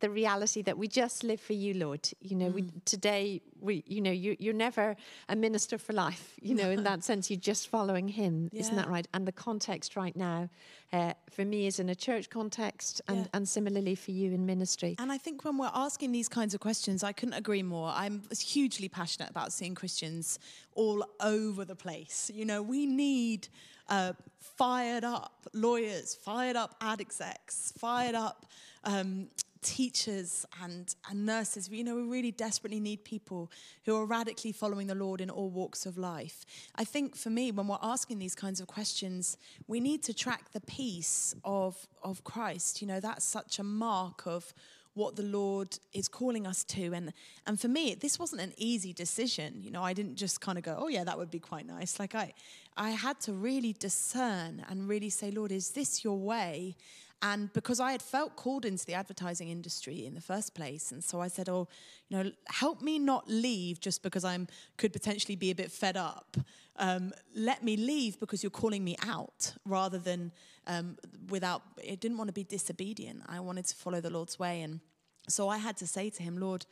the 0.00 0.08
reality 0.10 0.62
that 0.62 0.78
we 0.78 0.88
just 0.88 1.22
live 1.24 1.40
for 1.40 1.52
you, 1.52 1.74
Lord. 1.74 2.08
You 2.20 2.36
know, 2.36 2.48
we, 2.48 2.64
today, 2.84 3.42
we, 3.60 3.84
you 3.86 4.00
know, 4.00 4.10
you, 4.10 4.36
you're 4.38 4.54
never 4.54 4.96
a 5.28 5.36
minister 5.36 5.78
for 5.78 5.92
life, 5.92 6.34
you 6.40 6.54
know, 6.54 6.70
in 6.70 6.84
that 6.84 7.04
sense, 7.04 7.30
you're 7.30 7.40
just 7.40 7.68
following 7.68 8.08
him. 8.08 8.48
Isn't 8.52 8.76
that 8.76 8.88
right? 8.88 9.06
And 9.12 9.26
the 9.26 9.32
context 9.32 9.96
right 9.96 10.14
now, 10.16 10.48
uh, 10.92 11.12
for 11.30 11.44
me, 11.44 11.66
is 11.66 11.78
in 11.78 11.88
a 11.88 11.94
church 11.94 12.30
context 12.30 13.00
and, 13.08 13.18
Yeah. 13.18 13.26
and 13.34 13.48
similarly 13.48 13.94
for 13.94 14.12
you 14.12 14.32
in 14.32 14.46
ministry. 14.46 14.96
And 14.98 15.12
I 15.12 15.18
think 15.18 15.44
when 15.44 15.58
we're 15.58 15.70
asking 15.74 16.12
these 16.12 16.28
kinds 16.28 16.54
of 16.54 16.60
questions, 16.60 17.02
I 17.02 17.12
couldn't 17.12 17.34
agree 17.34 17.62
more. 17.62 17.90
I'm 17.94 18.22
hugely 18.40 18.88
passionate 18.88 19.30
about 19.30 19.52
seeing 19.52 19.74
Christians 19.74 20.38
all 20.74 21.04
over 21.20 21.64
the 21.64 21.76
place. 21.76 22.30
You 22.32 22.44
know, 22.44 22.62
we 22.62 22.86
need 22.86 23.48
uh, 23.88 24.12
fired 24.38 25.04
up 25.04 25.48
lawyers, 25.52 26.14
fired 26.14 26.56
up 26.56 26.76
ad 26.80 27.00
execs, 27.00 27.72
fired 27.78 28.14
up 28.14 28.46
um, 28.84 29.28
teachers 29.62 30.44
and, 30.62 30.94
and 31.08 31.24
nurses. 31.24 31.68
You 31.70 31.84
know, 31.84 31.96
we 31.96 32.02
really 32.02 32.32
desperately 32.32 32.80
need 32.80 33.04
people 33.04 33.50
who 33.84 33.96
are 33.96 34.04
radically 34.04 34.52
following 34.52 34.88
the 34.88 34.94
Lord 34.94 35.20
in 35.20 35.30
all 35.30 35.50
walks 35.50 35.86
of 35.86 35.96
life. 35.96 36.44
I 36.74 36.84
think 36.84 37.16
for 37.16 37.30
me, 37.30 37.52
when 37.52 37.68
we're 37.68 37.78
asking 37.82 38.18
these 38.18 38.34
kinds 38.34 38.60
of 38.60 38.66
questions, 38.66 39.38
we 39.66 39.80
need 39.80 40.02
to 40.04 40.14
track 40.14 40.52
the 40.52 40.60
peace 40.60 41.34
of, 41.44 41.86
of 42.02 42.24
Christ. 42.24 42.82
You 42.82 42.88
know, 42.88 43.00
that's 43.00 43.24
such 43.24 43.58
a 43.58 43.62
mark 43.62 44.26
of 44.26 44.52
what 44.94 45.16
the 45.16 45.22
Lord 45.22 45.78
is 45.92 46.08
calling 46.08 46.46
us 46.46 46.64
to. 46.64 46.92
And 46.92 47.12
and 47.46 47.58
for 47.58 47.68
me, 47.68 47.94
this 47.94 48.18
wasn't 48.18 48.42
an 48.42 48.52
easy 48.56 48.92
decision. 48.92 49.54
You 49.62 49.70
know, 49.70 49.82
I 49.82 49.92
didn't 49.92 50.16
just 50.16 50.40
kind 50.40 50.58
of 50.58 50.64
go, 50.64 50.76
oh 50.78 50.88
yeah, 50.88 51.04
that 51.04 51.16
would 51.16 51.30
be 51.30 51.38
quite 51.38 51.66
nice. 51.66 51.98
Like 51.98 52.14
I 52.14 52.34
I 52.76 52.90
had 52.90 53.20
to 53.20 53.32
really 53.32 53.72
discern 53.72 54.64
and 54.68 54.88
really 54.88 55.10
say, 55.10 55.30
Lord, 55.30 55.52
is 55.52 55.70
this 55.70 56.04
your 56.04 56.18
way? 56.18 56.76
And 57.22 57.52
because 57.52 57.78
I 57.78 57.92
had 57.92 58.02
felt 58.02 58.34
called 58.34 58.64
into 58.64 58.84
the 58.84 58.94
advertising 58.94 59.48
industry 59.48 60.04
in 60.04 60.14
the 60.14 60.20
first 60.20 60.54
place, 60.54 60.90
and 60.90 61.02
so 61.04 61.20
I 61.20 61.28
said, 61.28 61.48
"Oh, 61.48 61.68
you 62.08 62.16
know, 62.16 62.32
help 62.48 62.82
me 62.82 62.98
not 62.98 63.28
leave 63.28 63.78
just 63.78 64.02
because 64.02 64.24
I'm 64.24 64.48
could 64.76 64.92
potentially 64.92 65.36
be 65.36 65.50
a 65.50 65.54
bit 65.54 65.70
fed 65.70 65.96
up. 65.96 66.36
Um, 66.76 67.12
let 67.34 67.62
me 67.62 67.76
leave 67.76 68.18
because 68.18 68.42
you're 68.42 68.50
calling 68.50 68.82
me 68.82 68.96
out, 69.06 69.54
rather 69.64 69.98
than 69.98 70.32
um, 70.66 70.96
without. 71.28 71.62
I 71.88 71.94
didn't 71.94 72.18
want 72.18 72.28
to 72.28 72.34
be 72.34 72.44
disobedient. 72.44 73.22
I 73.26 73.38
wanted 73.38 73.66
to 73.66 73.76
follow 73.76 74.00
the 74.00 74.10
Lord's 74.10 74.38
way, 74.40 74.60
and 74.62 74.80
so 75.28 75.48
I 75.48 75.58
had 75.58 75.76
to 75.76 75.86
say 75.86 76.10
to 76.10 76.22
Him, 76.24 76.38
Lord, 76.38 76.66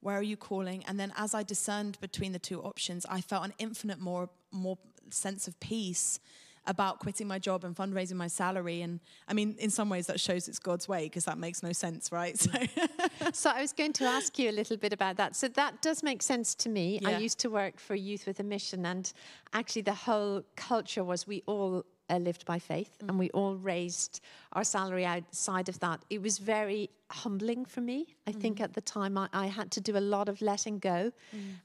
where 0.00 0.16
are 0.16 0.22
you 0.22 0.38
calling? 0.38 0.82
And 0.86 0.98
then 0.98 1.12
as 1.16 1.34
I 1.34 1.42
discerned 1.42 2.00
between 2.00 2.32
the 2.32 2.38
two 2.38 2.62
options, 2.62 3.04
I 3.04 3.20
felt 3.20 3.44
an 3.44 3.52
infinite 3.58 4.00
more 4.00 4.30
more 4.50 4.78
sense 5.10 5.46
of 5.46 5.60
peace 5.60 6.20
about 6.66 6.98
quitting 6.98 7.26
my 7.26 7.38
job 7.38 7.64
and 7.64 7.74
fundraising 7.74 8.14
my 8.14 8.26
salary. 8.26 8.82
And 8.82 9.00
I 9.28 9.32
mean, 9.32 9.56
in 9.58 9.70
some 9.70 9.88
ways, 9.88 10.06
that 10.06 10.20
shows 10.20 10.48
it's 10.48 10.58
God's 10.58 10.88
way 10.88 11.04
because 11.04 11.24
that 11.24 11.38
makes 11.38 11.62
no 11.62 11.72
sense, 11.72 12.12
right? 12.12 12.38
So, 12.38 12.50
So 13.32 13.50
I 13.50 13.60
was 13.60 13.72
going 13.72 13.92
to 13.94 14.04
ask 14.04 14.38
you 14.38 14.50
a 14.50 14.52
little 14.52 14.76
bit 14.76 14.92
about 14.92 15.16
that. 15.16 15.36
So 15.36 15.48
that 15.48 15.82
does 15.82 16.02
make 16.02 16.22
sense 16.22 16.54
to 16.56 16.68
me. 16.68 17.00
I 17.04 17.18
used 17.18 17.38
to 17.40 17.50
work 17.50 17.78
for 17.78 17.94
Youth 17.94 18.26
with 18.26 18.40
a 18.40 18.42
Mission, 18.44 18.86
and 18.86 19.12
actually 19.52 19.82
the 19.82 19.94
whole 19.94 20.42
culture 20.56 21.04
was 21.04 21.26
we 21.26 21.42
all 21.46 21.84
uh, 22.10 22.18
lived 22.18 22.44
by 22.44 22.58
faith, 22.58 22.96
and 23.08 23.18
we 23.18 23.30
all 23.30 23.56
raised 23.56 24.20
our 24.52 24.64
salary 24.64 25.04
outside 25.04 25.68
of 25.68 25.78
that. 25.80 26.04
It 26.10 26.20
was 26.20 26.38
very 26.38 26.90
humbling 27.10 27.64
for 27.64 27.80
me. 27.80 28.06
I 28.26 28.32
think 28.32 28.60
at 28.60 28.72
the 28.74 28.80
time 28.80 29.16
I, 29.18 29.28
I 29.32 29.46
had 29.46 29.70
to 29.72 29.80
do 29.80 29.96
a 29.96 30.00
lot 30.00 30.28
of 30.28 30.42
letting 30.42 30.78
go, 30.78 31.12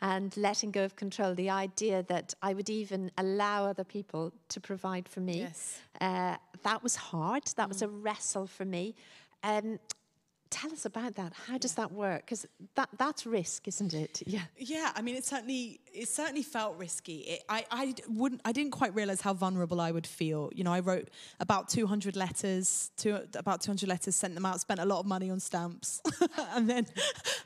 and 0.02 0.36
letting 0.38 0.72
go 0.72 0.86
of 0.86 0.96
control. 0.96 1.36
The 1.36 1.50
idea 1.50 2.04
that 2.04 2.34
I 2.42 2.54
would 2.54 2.70
even 2.70 3.12
allow 3.18 3.66
other 3.66 3.84
people 3.84 4.32
to 4.50 4.60
provide 4.60 5.10
for 5.10 5.20
me. 5.20 5.40
Yes. 5.40 5.80
Uh, 6.02 6.36
that 6.64 6.84
was 6.84 6.96
hard. 6.96 7.44
That 7.56 7.68
was 7.68 7.82
a 7.82 7.88
wrestle 7.88 8.48
for 8.48 8.66
me. 8.66 8.96
Um, 9.44 9.80
tell 10.56 10.72
us 10.72 10.86
about 10.86 11.16
that. 11.16 11.34
How 11.48 11.58
does 11.58 11.74
that 11.76 11.92
work? 11.92 12.22
Because 12.26 12.46
that, 12.76 12.88
that's 12.98 13.26
risk, 13.26 13.68
isn't 13.68 13.94
it? 13.94 14.24
Yeah. 14.36 14.42
yeah, 14.58 14.92
I 14.96 15.02
mean, 15.02 15.16
it 15.16 15.26
certainly 15.26 15.80
it 15.94 16.08
certainly 16.10 16.42
felt 16.42 16.78
risky. 16.78 17.18
It, 17.34 17.44
I 17.48 17.66
I 17.72 17.94
wouldn't 18.08 18.42
I 18.44 18.52
didn't 18.52 18.72
quite 18.72 18.94
realize 18.96 19.22
how 19.22 19.34
vulnerable 19.34 19.80
I 19.80 19.92
would 19.92 20.08
feel. 20.08 20.50
You 20.54 20.64
know, 20.64 20.74
I 20.74 20.80
wrote 20.80 21.10
about 21.40 21.70
200 21.70 22.16
letters, 22.16 22.92
two, 22.98 23.20
about 23.36 23.62
200 23.62 23.88
letters, 23.88 24.16
sent 24.16 24.34
them 24.36 24.46
out, 24.46 24.60
spent 24.60 24.80
a 24.80 24.86
lot 24.86 25.00
of 25.00 25.06
money 25.06 25.30
on 25.30 25.40
stamps, 25.40 26.02
and 26.56 26.70
then 26.70 26.86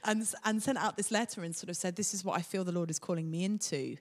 and 0.05 0.27
and 0.45 0.63
sent 0.63 0.77
out 0.77 0.95
this 0.97 1.11
letter 1.11 1.43
and 1.43 1.55
sort 1.55 1.69
of 1.69 1.77
said, 1.77 1.95
"This 1.95 2.13
is 2.13 2.23
what 2.23 2.37
I 2.39 2.41
feel 2.41 2.63
the 2.63 2.71
Lord 2.71 2.89
is 2.89 2.99
calling 2.99 3.29
me 3.29 3.43
into. 3.43 3.97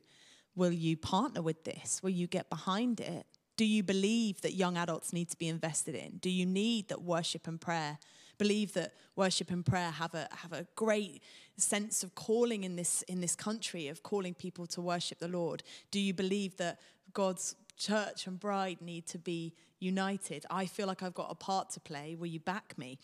Will 0.54 0.72
you 0.72 0.96
partner 0.96 1.42
with 1.42 1.64
this? 1.64 2.02
Will 2.02 2.16
you 2.20 2.26
get 2.26 2.48
behind 2.48 3.00
it?" 3.00 3.26
Do 3.56 3.64
you 3.64 3.82
believe 3.82 4.40
that 4.42 4.54
young 4.54 4.76
adults 4.76 5.12
need 5.12 5.28
to 5.30 5.36
be 5.36 5.48
invested 5.48 5.96
in? 5.96 6.18
Do 6.18 6.30
you 6.30 6.46
need 6.46 6.88
that 6.88 7.02
worship 7.02 7.48
and 7.48 7.60
prayer? 7.60 7.98
Believe 8.38 8.72
that 8.74 8.94
worship 9.16 9.50
and 9.50 9.66
prayer 9.66 9.90
have 9.90 10.14
a 10.14 10.28
have 10.30 10.52
a 10.52 10.66
great 10.76 11.22
sense 11.56 12.04
of 12.04 12.14
calling 12.14 12.64
in 12.64 12.76
this 12.76 13.02
in 13.02 13.20
this 13.20 13.34
country 13.34 13.88
of 13.88 14.02
calling 14.02 14.34
people 14.34 14.66
to 14.68 14.80
worship 14.80 15.18
the 15.18 15.28
Lord. 15.28 15.62
Do 15.90 16.00
you 16.00 16.14
believe 16.14 16.56
that 16.56 16.80
God's 17.12 17.56
church 17.76 18.26
and 18.26 18.38
bride 18.38 18.80
need 18.80 19.06
to 19.08 19.18
be 19.18 19.54
united? 19.80 20.46
I 20.50 20.66
feel 20.66 20.86
like 20.86 21.02
I've 21.02 21.14
got 21.14 21.30
a 21.30 21.34
part 21.34 21.70
to 21.70 21.80
play. 21.80 22.14
Will 22.14 22.26
you 22.26 22.40
back 22.40 22.78
me? 22.78 22.98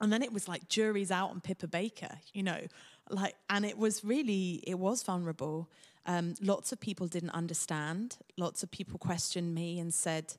And 0.00 0.12
then 0.12 0.22
it 0.22 0.32
was 0.32 0.46
like 0.46 0.68
juries 0.68 1.10
out 1.10 1.30
on 1.30 1.40
Pippa 1.40 1.68
Baker, 1.68 2.18
you 2.34 2.42
know, 2.42 2.60
like, 3.08 3.34
and 3.48 3.64
it 3.64 3.78
was 3.78 4.04
really, 4.04 4.62
it 4.66 4.78
was 4.78 5.02
vulnerable. 5.02 5.70
Um, 6.04 6.34
lots 6.40 6.72
of 6.72 6.80
people 6.80 7.06
didn't 7.06 7.30
understand. 7.30 8.18
Lots 8.36 8.62
of 8.62 8.70
people 8.70 8.98
questioned 8.98 9.54
me 9.54 9.80
and 9.80 9.92
said, 9.92 10.34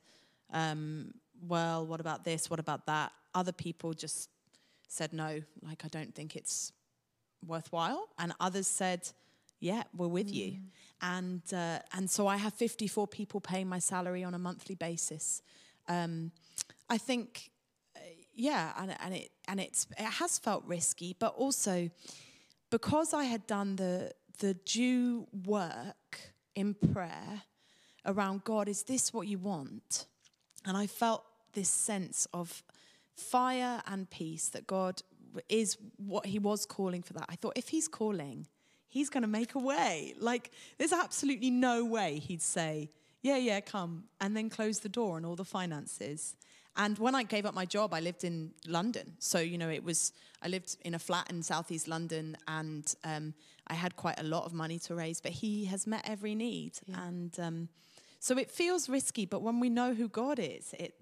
um, 0.52 1.12
well, 1.46 1.84
what 1.84 2.00
about 2.00 2.24
this? 2.24 2.48
What 2.48 2.60
about 2.60 2.86
that? 2.86 3.12
Other 3.34 3.52
people 3.52 3.92
just 3.94 4.30
said, 4.88 5.12
no, 5.12 5.42
like, 5.62 5.84
I 5.84 5.88
don't 5.88 6.14
think 6.14 6.34
it's 6.34 6.72
worthwhile. 7.46 8.08
And 8.18 8.32
others 8.40 8.66
said, 8.66 9.08
yeah, 9.60 9.84
we're 9.96 10.08
with 10.08 10.32
you. 10.32 10.58
And, 11.02 11.42
uh, 11.52 11.78
and 11.92 12.10
so 12.10 12.26
I 12.26 12.36
have 12.36 12.54
54 12.54 13.06
people 13.06 13.40
paying 13.40 13.68
my 13.68 13.78
salary 13.78 14.24
on 14.24 14.34
a 14.34 14.38
monthly 14.38 14.74
basis. 14.74 15.42
Um, 15.88 16.32
I 16.88 16.98
think, 16.98 17.50
uh, 17.96 18.00
yeah, 18.34 18.72
and, 18.78 18.96
and, 19.00 19.14
it, 19.14 19.30
and 19.46 19.60
it's, 19.60 19.86
it 19.98 20.04
has 20.04 20.38
felt 20.38 20.64
risky, 20.66 21.14
but 21.18 21.34
also 21.36 21.90
because 22.70 23.14
I 23.14 23.24
had 23.24 23.46
done 23.46 23.76
the, 23.76 24.12
the 24.38 24.54
due 24.54 25.26
work 25.46 26.20
in 26.54 26.74
prayer 26.74 27.42
around 28.04 28.44
God, 28.44 28.68
is 28.68 28.84
this 28.84 29.12
what 29.12 29.26
you 29.26 29.38
want? 29.38 30.06
And 30.64 30.76
I 30.76 30.86
felt 30.86 31.24
this 31.52 31.68
sense 31.68 32.26
of 32.32 32.62
fire 33.20 33.82
and 33.86 34.08
peace 34.10 34.48
that 34.50 34.66
God 34.66 35.02
is 35.48 35.76
what 35.96 36.26
He 36.26 36.38
was 36.38 36.66
calling 36.66 37.02
for 37.02 37.12
that. 37.14 37.26
I 37.28 37.36
thought, 37.36 37.54
if 37.56 37.68
He's 37.68 37.88
calling, 37.88 38.46
He's 38.88 39.10
going 39.10 39.22
to 39.22 39.28
make 39.28 39.54
a 39.54 39.58
way. 39.58 40.14
Like, 40.18 40.50
there's 40.78 40.92
absolutely 40.92 41.50
no 41.50 41.84
way 41.84 42.18
He'd 42.18 42.42
say, 42.42 42.90
yeah, 43.22 43.36
yeah, 43.36 43.60
come, 43.60 44.04
and 44.20 44.36
then 44.36 44.48
close 44.48 44.78
the 44.80 44.88
door 44.88 45.16
on 45.16 45.24
all 45.24 45.36
the 45.36 45.44
finances. 45.44 46.36
And 46.76 46.96
when 46.98 47.16
I 47.16 47.24
gave 47.24 47.44
up 47.44 47.54
my 47.54 47.64
job, 47.64 47.92
I 47.92 47.98
lived 47.98 48.22
in 48.22 48.52
London. 48.64 49.14
So, 49.18 49.40
you 49.40 49.58
know, 49.58 49.68
it 49.68 49.82
was, 49.82 50.12
I 50.40 50.48
lived 50.48 50.76
in 50.84 50.94
a 50.94 50.98
flat 50.98 51.28
in 51.28 51.42
southeast 51.42 51.88
London 51.88 52.36
and 52.46 52.94
um, 53.02 53.34
I 53.66 53.74
had 53.74 53.96
quite 53.96 54.20
a 54.20 54.22
lot 54.22 54.44
of 54.44 54.52
money 54.52 54.78
to 54.80 54.94
raise, 54.94 55.20
but 55.20 55.32
he 55.32 55.64
has 55.64 55.88
met 55.88 56.08
every 56.08 56.36
need. 56.36 56.78
And 56.94 57.36
um, 57.40 57.68
so 58.20 58.38
it 58.38 58.48
feels 58.48 58.88
risky, 58.88 59.26
but 59.26 59.42
when 59.42 59.58
we 59.58 59.68
know 59.68 59.92
who 59.92 60.08
God 60.08 60.38
is, 60.38 60.72
it, 60.78 60.94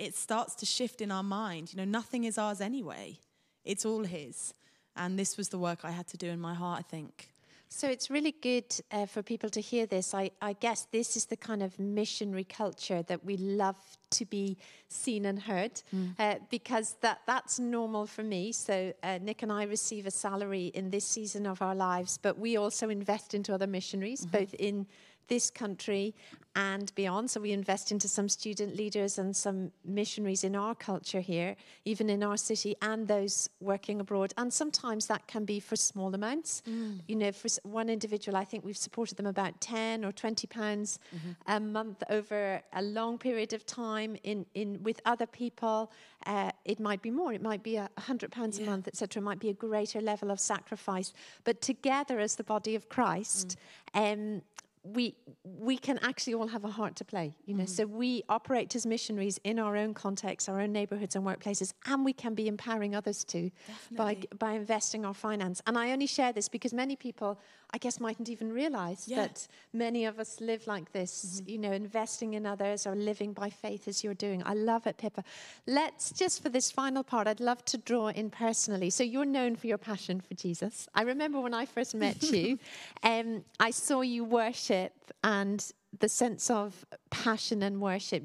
it 0.00 0.16
starts 0.16 0.54
to 0.56 0.66
shift 0.66 1.00
in 1.00 1.12
our 1.12 1.22
mind. 1.22 1.72
You 1.72 1.76
know, 1.76 1.84
nothing 1.84 2.24
is 2.24 2.38
ours 2.38 2.60
anyway, 2.60 3.18
it's 3.64 3.84
all 3.84 4.04
His. 4.04 4.54
And 4.96 5.18
this 5.18 5.36
was 5.36 5.50
the 5.50 5.58
work 5.58 5.80
I 5.84 5.92
had 5.92 6.08
to 6.08 6.16
do 6.16 6.28
in 6.28 6.40
my 6.40 6.54
heart, 6.54 6.80
I 6.80 6.82
think. 6.82 7.28
So 7.72 7.88
it's 7.88 8.10
really 8.10 8.32
good 8.32 8.74
uh, 8.90 9.06
for 9.06 9.22
people 9.22 9.48
to 9.50 9.60
hear 9.60 9.86
this. 9.86 10.12
I, 10.12 10.32
I 10.42 10.54
guess 10.54 10.88
this 10.90 11.16
is 11.16 11.26
the 11.26 11.36
kind 11.36 11.62
of 11.62 11.78
missionary 11.78 12.42
culture 12.42 13.02
that 13.04 13.24
we 13.24 13.36
love 13.36 13.76
to 14.10 14.24
be 14.24 14.58
seen 14.88 15.24
and 15.24 15.38
heard 15.40 15.80
mm. 15.94 16.12
uh, 16.18 16.40
because 16.50 16.96
that, 17.02 17.20
that's 17.28 17.60
normal 17.60 18.06
for 18.06 18.24
me. 18.24 18.50
So 18.50 18.92
uh, 19.04 19.20
Nick 19.22 19.44
and 19.44 19.52
I 19.52 19.62
receive 19.64 20.04
a 20.04 20.10
salary 20.10 20.72
in 20.74 20.90
this 20.90 21.04
season 21.04 21.46
of 21.46 21.62
our 21.62 21.76
lives, 21.76 22.18
but 22.20 22.36
we 22.36 22.56
also 22.56 22.88
invest 22.88 23.34
into 23.34 23.54
other 23.54 23.68
missionaries, 23.68 24.22
mm-hmm. 24.22 24.38
both 24.38 24.54
in 24.54 24.86
this 25.30 25.50
country 25.50 26.14
and 26.56 26.92
beyond. 26.96 27.30
So 27.30 27.40
we 27.40 27.52
invest 27.52 27.92
into 27.92 28.08
some 28.08 28.28
student 28.28 28.76
leaders 28.76 29.18
and 29.18 29.34
some 29.34 29.70
missionaries 29.84 30.42
in 30.42 30.56
our 30.56 30.74
culture 30.74 31.20
here, 31.20 31.54
even 31.84 32.10
in 32.10 32.24
our 32.24 32.36
city, 32.36 32.74
and 32.82 33.06
those 33.06 33.48
working 33.60 34.00
abroad. 34.00 34.34
And 34.36 34.52
sometimes 34.52 35.06
that 35.06 35.28
can 35.28 35.44
be 35.44 35.60
for 35.60 35.76
small 35.76 36.12
amounts. 36.12 36.62
Mm. 36.68 37.00
You 37.06 37.16
know, 37.16 37.32
for 37.32 37.48
one 37.62 37.88
individual, 37.88 38.36
I 38.36 38.44
think 38.44 38.64
we've 38.64 38.76
supported 38.76 39.16
them 39.16 39.26
about 39.26 39.60
10 39.60 40.04
or 40.04 40.10
20 40.10 40.46
pounds 40.48 40.98
mm-hmm. 41.14 41.30
a 41.46 41.60
month 41.60 42.02
over 42.10 42.60
a 42.72 42.82
long 42.82 43.16
period 43.16 43.52
of 43.52 43.64
time. 43.64 44.16
In, 44.24 44.44
in 44.54 44.82
with 44.82 45.00
other 45.04 45.26
people, 45.26 45.92
uh, 46.26 46.50
it 46.64 46.80
might 46.80 47.00
be 47.00 47.12
more. 47.12 47.32
It 47.32 47.42
might 47.42 47.62
be 47.62 47.76
a 47.76 47.88
hundred 47.96 48.32
pounds 48.32 48.58
yeah. 48.58 48.66
a 48.66 48.70
month, 48.70 48.88
etc. 48.88 49.22
It 49.22 49.24
might 49.24 49.38
be 49.38 49.50
a 49.50 49.54
greater 49.54 50.00
level 50.00 50.32
of 50.32 50.40
sacrifice. 50.40 51.12
But 51.44 51.60
together, 51.60 52.18
as 52.18 52.34
the 52.34 52.44
body 52.44 52.74
of 52.74 52.88
Christ, 52.88 53.56
mm. 53.94 54.12
um, 54.12 54.42
we 54.82 55.14
we 55.44 55.76
can 55.76 55.98
actually 55.98 56.32
all 56.32 56.46
have 56.46 56.64
a 56.64 56.70
heart 56.70 56.96
to 56.96 57.04
play 57.04 57.34
you 57.44 57.54
know 57.54 57.64
mm-hmm. 57.64 57.72
so 57.72 57.84
we 57.84 58.22
operate 58.28 58.74
as 58.74 58.86
missionaries 58.86 59.38
in 59.44 59.58
our 59.58 59.76
own 59.76 59.92
contexts 59.92 60.48
our 60.48 60.58
own 60.60 60.72
neighborhoods 60.72 61.14
and 61.14 61.24
workplaces 61.24 61.74
and 61.86 62.04
we 62.04 62.12
can 62.12 62.34
be 62.34 62.48
empowering 62.48 62.94
others 62.94 63.22
too 63.22 63.50
Definitely. 63.66 64.28
by 64.30 64.46
by 64.46 64.52
investing 64.52 65.04
our 65.04 65.12
finance 65.12 65.60
and 65.66 65.76
i 65.76 65.92
only 65.92 66.06
share 66.06 66.32
this 66.32 66.48
because 66.48 66.72
many 66.72 66.96
people 66.96 67.38
I 67.72 67.78
guess 67.78 68.00
mightn't 68.00 68.28
even 68.28 68.52
realize 68.52 69.06
yeah. 69.06 69.22
that 69.22 69.46
many 69.72 70.04
of 70.04 70.18
us 70.18 70.40
live 70.40 70.66
like 70.66 70.92
this, 70.92 71.40
mm-hmm. 71.40 71.50
you 71.50 71.58
know, 71.58 71.72
investing 71.72 72.34
in 72.34 72.46
others 72.46 72.86
or 72.86 72.94
living 72.94 73.32
by 73.32 73.50
faith 73.50 73.86
as 73.86 74.02
you're 74.02 74.14
doing. 74.14 74.42
I 74.44 74.54
love 74.54 74.86
it, 74.86 74.98
Pippa. 74.98 75.22
Let's 75.66 76.10
just 76.12 76.42
for 76.42 76.48
this 76.48 76.70
final 76.70 77.04
part, 77.04 77.28
I'd 77.28 77.40
love 77.40 77.64
to 77.66 77.78
draw 77.78 78.08
in 78.08 78.30
personally. 78.30 78.90
So 78.90 79.04
you're 79.04 79.24
known 79.24 79.56
for 79.56 79.66
your 79.66 79.78
passion 79.78 80.20
for 80.20 80.34
Jesus. 80.34 80.88
I 80.94 81.02
remember 81.02 81.40
when 81.40 81.54
I 81.54 81.64
first 81.64 81.94
met 81.94 82.22
you, 82.32 82.58
um, 83.02 83.44
I 83.60 83.70
saw 83.70 84.00
you 84.00 84.24
worship 84.24 84.92
and 85.22 85.64
the 85.98 86.08
sense 86.08 86.50
of 86.50 86.84
passion 87.10 87.62
and 87.62 87.80
worship 87.80 88.24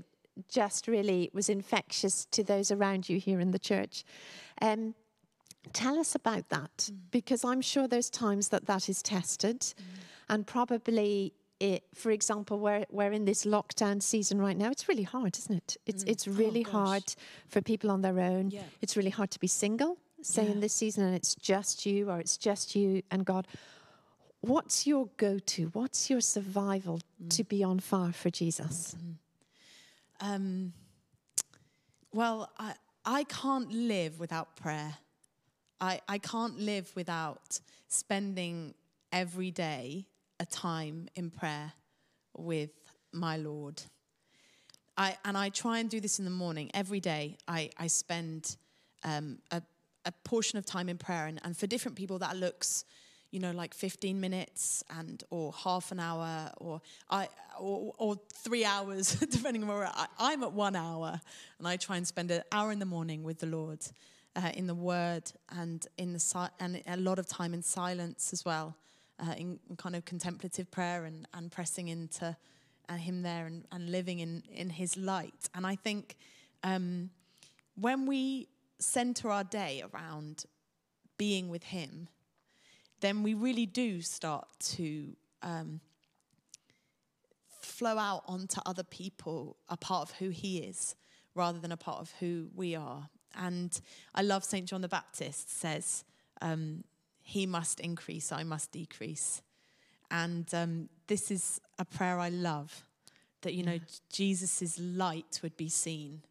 just 0.50 0.88
really 0.88 1.30
was 1.34 1.50
infectious 1.50 2.26
to 2.26 2.44
those 2.44 2.72
around 2.72 3.08
you 3.10 3.20
here 3.20 3.40
in 3.40 3.52
the 3.52 3.60
church. 3.60 4.04
Um, 4.62 4.96
Tell 5.74 6.00
us 6.00 6.16
about 6.16 6.50
that 6.50 6.78
mm. 6.78 6.98
because 7.12 7.44
I'm 7.44 7.62
sure 7.62 7.88
there's 7.88 8.10
times 8.10 8.50
that 8.50 8.66
that 8.68 8.90
is 8.90 9.02
tested 9.02 9.60
mm. 9.60 9.76
and 10.30 10.46
probably 10.46 11.34
it, 11.60 11.84
for 11.94 12.12
example, 12.12 12.60
we're, 12.60 12.86
we're 12.92 13.14
in 13.14 13.26
this 13.26 13.46
lockdown 13.46 14.02
season 14.02 14.42
right 14.42 14.58
now. 14.58 14.70
It's 14.72 14.90
really 14.90 15.04
hard, 15.04 15.38
isn't 15.38 15.56
it? 15.56 15.78
It's, 15.86 16.04
mm. 16.04 16.10
it's 16.10 16.28
really 16.28 16.66
oh, 16.68 16.72
hard 16.72 17.16
for 17.48 17.62
people 17.62 17.90
on 17.92 18.02
their 18.02 18.20
own. 18.20 18.52
Yeah. 18.52 18.64
It's 18.82 18.98
really 18.98 19.10
hard 19.10 19.32
to 19.32 19.40
be 19.40 19.48
single, 19.48 19.98
say, 20.22 20.44
yeah. 20.44 20.52
in 20.52 20.60
this 20.60 20.74
season, 20.74 21.06
and 21.06 21.16
it's 21.16 21.36
just 21.36 21.86
you 21.86 22.10
or 22.10 22.20
it's 22.20 22.38
just 22.38 22.76
you 22.76 23.04
and 23.10 23.26
God. 23.26 23.48
What's 24.42 24.86
your 24.86 25.10
go 25.18 25.40
to? 25.40 25.68
What's 25.68 26.10
your 26.10 26.22
survival 26.22 27.00
mm. 27.24 27.30
to 27.30 27.44
be 27.44 27.64
on 27.64 27.80
fire 27.80 28.12
for 28.12 28.30
Jesus? 28.30 28.96
Mm-hmm. 28.98 30.34
Um, 30.34 30.74
well, 32.14 32.50
I, 32.58 32.74
I 33.06 33.24
can't 33.26 33.72
live 33.72 34.20
without 34.20 34.56
prayer. 34.56 34.96
I, 35.80 36.02
I 36.08 36.18
can't 36.18 36.60
live 36.60 36.92
without 36.96 37.60
spending 37.88 38.74
every 39.12 39.52
day 39.52 40.06
a 40.40 40.46
time 40.46 41.08
in 41.16 41.30
prayer 41.30 41.74
with 42.38 42.72
my 43.12 43.38
Lord. 43.38 43.82
I, 44.98 45.18
and 45.26 45.38
I 45.38 45.50
try 45.50 45.80
and 45.80 45.90
do 45.90 46.00
this 46.00 46.20
in 46.20 46.26
the 46.26 46.32
morning. 46.32 46.72
Every 46.74 47.00
day, 47.00 47.38
I, 47.48 47.70
I 47.78 47.88
spend 47.88 48.56
um, 49.04 49.40
a, 49.52 49.62
a 50.06 50.12
portion 50.24 50.58
of 50.58 50.66
time 50.66 50.90
in 50.90 50.98
prayer. 50.98 51.26
And, 51.28 51.40
and 51.44 51.56
for 51.56 51.68
different 51.68 51.98
people, 51.98 52.20
that 52.20 52.38
looks, 52.38 52.86
you 53.32 53.40
know, 53.40 53.52
like 53.52 53.74
15 53.74 54.20
minutes 54.20 54.84
and 54.98 55.22
or 55.30 55.54
half 55.54 55.92
an 55.92 56.00
hour 56.00 56.52
or 56.58 56.82
I 57.10 57.28
or, 57.60 57.94
or 57.98 58.16
three 58.34 58.64
hours, 58.64 59.16
depending 59.32 59.64
on 59.64 59.70
where 59.70 59.86
I, 59.86 60.08
I'm 60.18 60.44
at 60.44 60.54
one 60.54 60.76
hour. 60.76 61.20
And 61.60 61.68
I 61.68 61.76
try 61.76 61.98
and 61.98 62.08
spend 62.08 62.32
an 62.32 62.44
hour 62.52 62.72
in 62.72 62.80
the 62.80 62.86
morning 62.86 63.24
with 63.24 63.40
the 63.40 63.48
Lord 63.48 63.80
uh, 64.36 64.52
in 64.54 64.68
the 64.68 64.76
Word 64.76 65.32
and 65.58 65.86
in 65.98 66.14
the 66.14 66.20
si- 66.20 66.54
and 66.60 66.82
a 66.88 66.98
lot 66.98 67.20
of 67.20 67.28
time 67.28 67.54
in 67.54 67.62
silence 67.62 68.34
as 68.34 68.44
well, 68.44 68.76
uh, 69.20 69.34
in, 69.38 69.60
in, 69.70 69.76
kind 69.76 69.96
of 69.96 70.06
contemplative 70.06 70.70
prayer 70.72 71.06
and, 71.06 71.28
and 71.34 71.52
pressing 71.52 71.88
into 71.88 72.36
uh, 72.90 72.96
Him 72.96 73.22
there 73.22 73.46
and, 73.46 73.66
and 73.72 73.92
living 73.92 74.20
in 74.20 74.44
in 74.54 74.70
His 74.70 74.98
light. 74.98 75.50
And 75.54 75.66
I 75.66 75.76
think 75.76 76.18
um, 76.64 77.10
when 77.80 78.06
we 78.06 78.48
center 78.80 79.32
our 79.32 79.44
day 79.44 79.84
around 79.94 80.46
being 81.18 81.50
with 81.50 81.64
Him, 81.64 82.10
then 83.00 83.24
we 83.24 83.34
really 83.34 83.66
do 83.66 84.02
start 84.02 84.48
to. 84.60 85.16
Um, 85.42 85.82
flow 87.62 87.98
out 87.98 88.24
onto 88.28 88.62
other 88.66 88.84
people 88.84 89.58
a 89.70 89.76
part 89.76 90.08
of 90.08 90.16
who 90.18 90.30
he 90.30 90.60
is 90.60 90.96
rather 91.34 91.60
than 91.60 91.72
a 91.72 91.78
part 91.78 92.00
of 92.00 92.14
who 92.20 92.48
we 92.56 92.76
are 92.76 93.10
and 93.38 93.80
I 94.14 94.22
love 94.22 94.44
St. 94.44 94.68
John 94.68 94.82
the 94.82 94.88
Baptist 94.88 95.58
says, 95.60 96.04
um, 96.42 96.84
He 97.22 97.46
must 97.46 97.80
increase, 97.80 98.32
I 98.32 98.44
must 98.44 98.72
decrease. 98.72 99.42
And 100.12 100.52
um, 100.54 100.90
this 101.08 101.32
is 101.32 101.60
a 101.80 101.86
prayer 101.86 102.20
I 102.20 102.30
love 102.30 102.84
that, 103.42 103.54
you 103.54 103.64
know, 103.64 103.74
yeah. 103.74 103.80
Jesus' 104.12 104.80
light 104.80 105.40
would 105.44 105.58
be 105.58 105.70
seen 105.70 106.22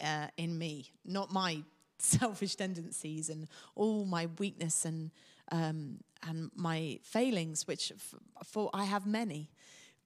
uh, 0.00 0.28
in 0.36 0.58
me, 0.58 0.90
not 1.04 1.32
my 1.32 1.62
selfish 1.98 2.56
tendencies 2.56 3.30
and 3.30 3.48
all 3.74 4.04
my 4.04 4.28
weakness 4.38 4.84
and, 4.84 5.10
um, 5.50 5.98
and 6.26 6.50
my 6.54 6.98
failings, 7.02 7.66
which 7.66 7.92
f- 7.92 8.14
for 8.44 8.70
I 8.74 8.84
have 8.84 9.06
many. 9.06 9.50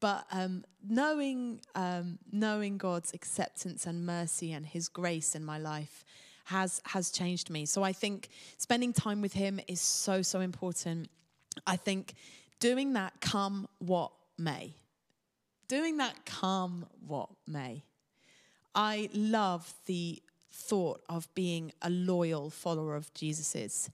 But 0.01 0.25
um, 0.33 0.65
knowing, 0.87 1.61
um, 1.75 2.19
knowing 2.33 2.79
God's 2.79 3.13
acceptance 3.13 3.87
and 3.87 4.07
mercy 4.07 4.53
and 4.53 4.65
His 4.65 4.89
grace 4.89 5.35
in 5.35 5.45
my 5.45 5.59
life 5.59 6.05
has 6.45 6.81
has 6.87 7.11
changed 7.11 7.51
me. 7.51 7.67
So 7.67 7.83
I 7.83 7.93
think 7.93 8.29
spending 8.59 8.93
time 8.93 9.21
with 9.21 9.33
him 9.33 9.61
is 9.69 9.81
so 9.81 10.23
so 10.23 10.41
important. 10.41 11.11
I 11.67 11.77
think 11.77 12.15
doing 12.59 12.95
that 12.95 13.21
come 13.21 13.69
what 13.79 14.13
may. 14.39 14.75
Doing 15.69 15.99
that 15.99 16.25
come 16.25 16.87
what 17.07 17.29
may. 17.47 17.85
I 18.75 19.09
love 19.13 19.73
the 19.87 20.23
thought 20.53 21.03
of 21.09 21.33
being 21.35 21.73
a 21.83 21.91
loyal 21.91 22.51
follower 22.51 22.97
of 22.97 23.13
Jesus's. 23.15 23.91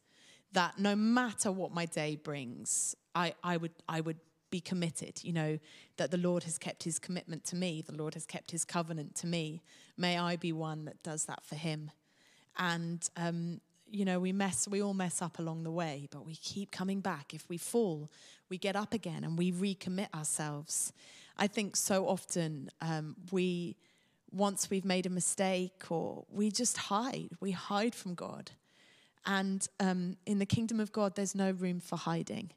That 0.53 0.79
no 0.79 0.97
matter 0.97 1.53
what 1.53 1.73
my 1.73 1.87
day 1.87 2.17
brings, 2.17 2.95
I, 3.15 3.35
I 3.43 3.57
would 3.57 3.73
I 3.89 4.01
would 4.01 4.19
be 4.49 4.61
committed, 4.61 5.23
you 5.23 5.33
know, 5.33 5.59
that 5.97 6.11
the 6.11 6.17
Lord 6.17 6.45
has 6.45 6.57
kept 6.57 6.85
his 6.85 6.99
commitment 6.99 7.45
to 7.47 7.57
me, 7.57 7.83
the 7.83 7.97
Lord 7.97 8.15
has 8.15 8.25
kept 8.25 8.53
his 8.53 8.65
covenant 8.65 9.15
to 9.17 9.27
me. 9.27 9.63
May 9.97 10.19
I 10.19 10.37
be 10.37 10.53
one 10.53 10.85
that 10.85 11.03
does 11.03 11.25
that 11.25 11.45
for 11.45 11.57
him 11.57 11.91
and 12.59 13.09
um, 13.17 13.61
you 13.91 14.05
know 14.05 14.19
we 14.19 14.33
mess 14.33 14.67
we 14.69 14.83
all 14.83 14.95
mess 14.95 15.23
up 15.23 15.39
along 15.39 15.63
the 15.63 15.71
way 15.71 16.09
but 16.11 16.27
we 16.27 16.35
keep 16.35 16.71
coming 16.71 17.01
back. 17.01 17.35
If 17.35 17.49
we 17.49 17.57
fall 17.57 18.11
we 18.49 18.59
get 18.59 18.77
up 18.77 18.93
again 18.93 19.25
and 19.25 19.37
we 19.39 19.53
recommit 19.53 20.09
ourselves. 20.15 20.93
I 21.39 21.47
think 21.47 21.77
so 21.77 22.09
often 22.09 22.71
um, 22.81 23.17
we 23.31 23.77
once 24.33 24.71
we've 24.71 24.85
made 24.85 25.07
a 25.07 25.11
mistake 25.11 25.91
or 25.91 26.25
we 26.31 26.51
just 26.51 26.77
hide 26.77 27.31
we 27.41 27.53
hide 27.53 27.95
from 27.95 28.15
god. 28.15 28.53
And 29.29 29.67
um, 29.81 30.17
in 30.25 30.39
the 30.39 30.47
kingdom 30.47 30.81
of 30.81 30.93
god 30.93 31.15
there's 31.15 31.35
no 31.35 31.51
room 31.51 31.81
for 31.81 31.97
hiding. 31.97 32.51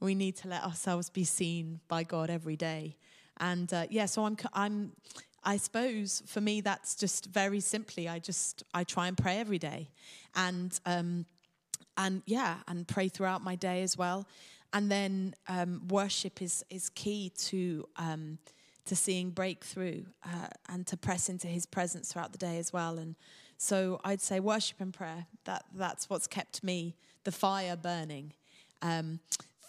We 0.00 0.14
need 0.14 0.36
to 0.36 0.48
let 0.48 0.62
ourselves 0.62 1.08
be 1.08 1.24
seen 1.24 1.80
by 1.88 2.02
god 2.02 2.28
every 2.30 2.56
day. 2.56 2.96
And 3.38 3.72
uh, 3.72 3.86
yeah 3.90 4.06
so 4.06 4.24
i'm 4.24 4.36
i'm 4.52 4.92
I 5.46 5.58
suppose 5.58 6.24
for 6.26 6.40
me, 6.40 6.60
that's 6.60 6.96
just 6.96 7.26
very 7.26 7.60
simply, 7.60 8.08
I 8.08 8.18
just, 8.18 8.64
I 8.74 8.82
try 8.82 9.06
and 9.06 9.16
pray 9.16 9.38
every 9.38 9.58
day. 9.58 9.88
And, 10.34 10.78
um, 10.84 11.24
and 11.96 12.22
yeah, 12.26 12.56
and 12.66 12.86
pray 12.86 13.08
throughout 13.08 13.44
my 13.44 13.54
day 13.54 13.82
as 13.82 13.96
well. 13.96 14.26
And 14.72 14.90
then 14.90 15.36
um, 15.46 15.86
worship 15.88 16.42
is, 16.42 16.64
is 16.68 16.88
key 16.90 17.30
to, 17.38 17.88
um, 17.96 18.38
to 18.86 18.96
seeing 18.96 19.30
breakthrough 19.30 20.02
uh, 20.24 20.48
and 20.68 20.84
to 20.88 20.96
press 20.96 21.28
into 21.28 21.46
his 21.46 21.64
presence 21.64 22.12
throughout 22.12 22.32
the 22.32 22.38
day 22.38 22.58
as 22.58 22.72
well. 22.72 22.98
And 22.98 23.14
so 23.56 24.00
I'd 24.02 24.20
say 24.20 24.40
worship 24.40 24.80
and 24.80 24.92
prayer, 24.92 25.26
that, 25.44 25.64
that's 25.72 26.10
what's 26.10 26.26
kept 26.26 26.64
me, 26.64 26.96
the 27.22 27.32
fire 27.32 27.76
burning. 27.76 28.32
Um, 28.82 29.20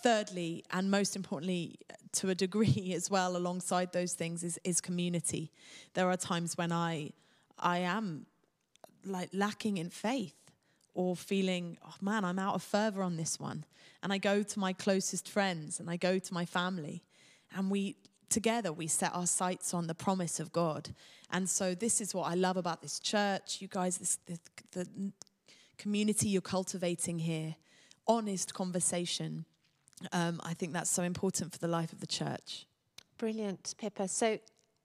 thirdly, 0.03 0.63
and 0.71 0.89
most 0.89 1.15
importantly, 1.15 1.79
to 2.13 2.29
a 2.29 2.35
degree 2.35 2.93
as 2.95 3.09
well, 3.09 3.35
alongside 3.35 3.93
those 3.93 4.13
things, 4.13 4.43
is, 4.43 4.59
is 4.63 4.81
community. 4.81 5.51
There 5.93 6.09
are 6.09 6.17
times 6.17 6.57
when 6.57 6.71
I, 6.71 7.11
I 7.57 7.79
am 7.79 8.25
like 9.05 9.29
lacking 9.33 9.77
in 9.77 9.89
faith, 9.89 10.33
or 10.97 11.15
feeling, 11.15 11.77
oh 11.85 11.93
man, 12.01 12.25
I'm 12.25 12.39
out 12.39 12.55
of 12.55 12.63
fervor 12.63 13.03
on 13.03 13.17
this 13.17 13.39
one. 13.39 13.63
And 14.01 14.11
I 14.11 14.17
go 14.17 14.41
to 14.41 14.59
my 14.59 14.73
closest 14.73 15.29
friends 15.29 15.79
and 15.79 15.89
I 15.89 15.95
go 15.95 16.17
to 16.17 16.33
my 16.33 16.43
family, 16.43 17.03
and 17.55 17.69
we 17.69 17.95
together 18.29 18.73
we 18.73 18.87
set 18.87 19.15
our 19.15 19.27
sights 19.27 19.73
on 19.73 19.87
the 19.87 19.93
promise 19.95 20.39
of 20.39 20.51
God. 20.51 20.89
And 21.31 21.47
so 21.47 21.75
this 21.75 22.01
is 22.01 22.15
what 22.15 22.29
I 22.29 22.33
love 22.33 22.57
about 22.57 22.81
this 22.81 22.99
church. 22.99 23.61
You 23.61 23.67
guys, 23.67 23.99
this 23.99 24.17
the, 24.25 24.39
the 24.71 25.11
community 25.77 26.29
you're 26.29 26.41
cultivating 26.41 27.19
here, 27.19 27.55
honest 28.07 28.55
conversation. 28.55 29.45
Um, 30.11 30.39
I 30.43 30.53
think 30.53 30.73
that's 30.73 30.89
so 30.89 31.03
important 31.03 31.51
for 31.51 31.59
the 31.59 31.67
life 31.67 31.91
of 31.93 31.99
the 31.99 32.07
church. 32.07 32.65
Brilliant, 33.17 33.73
Pippa. 33.77 34.07
So 34.07 34.37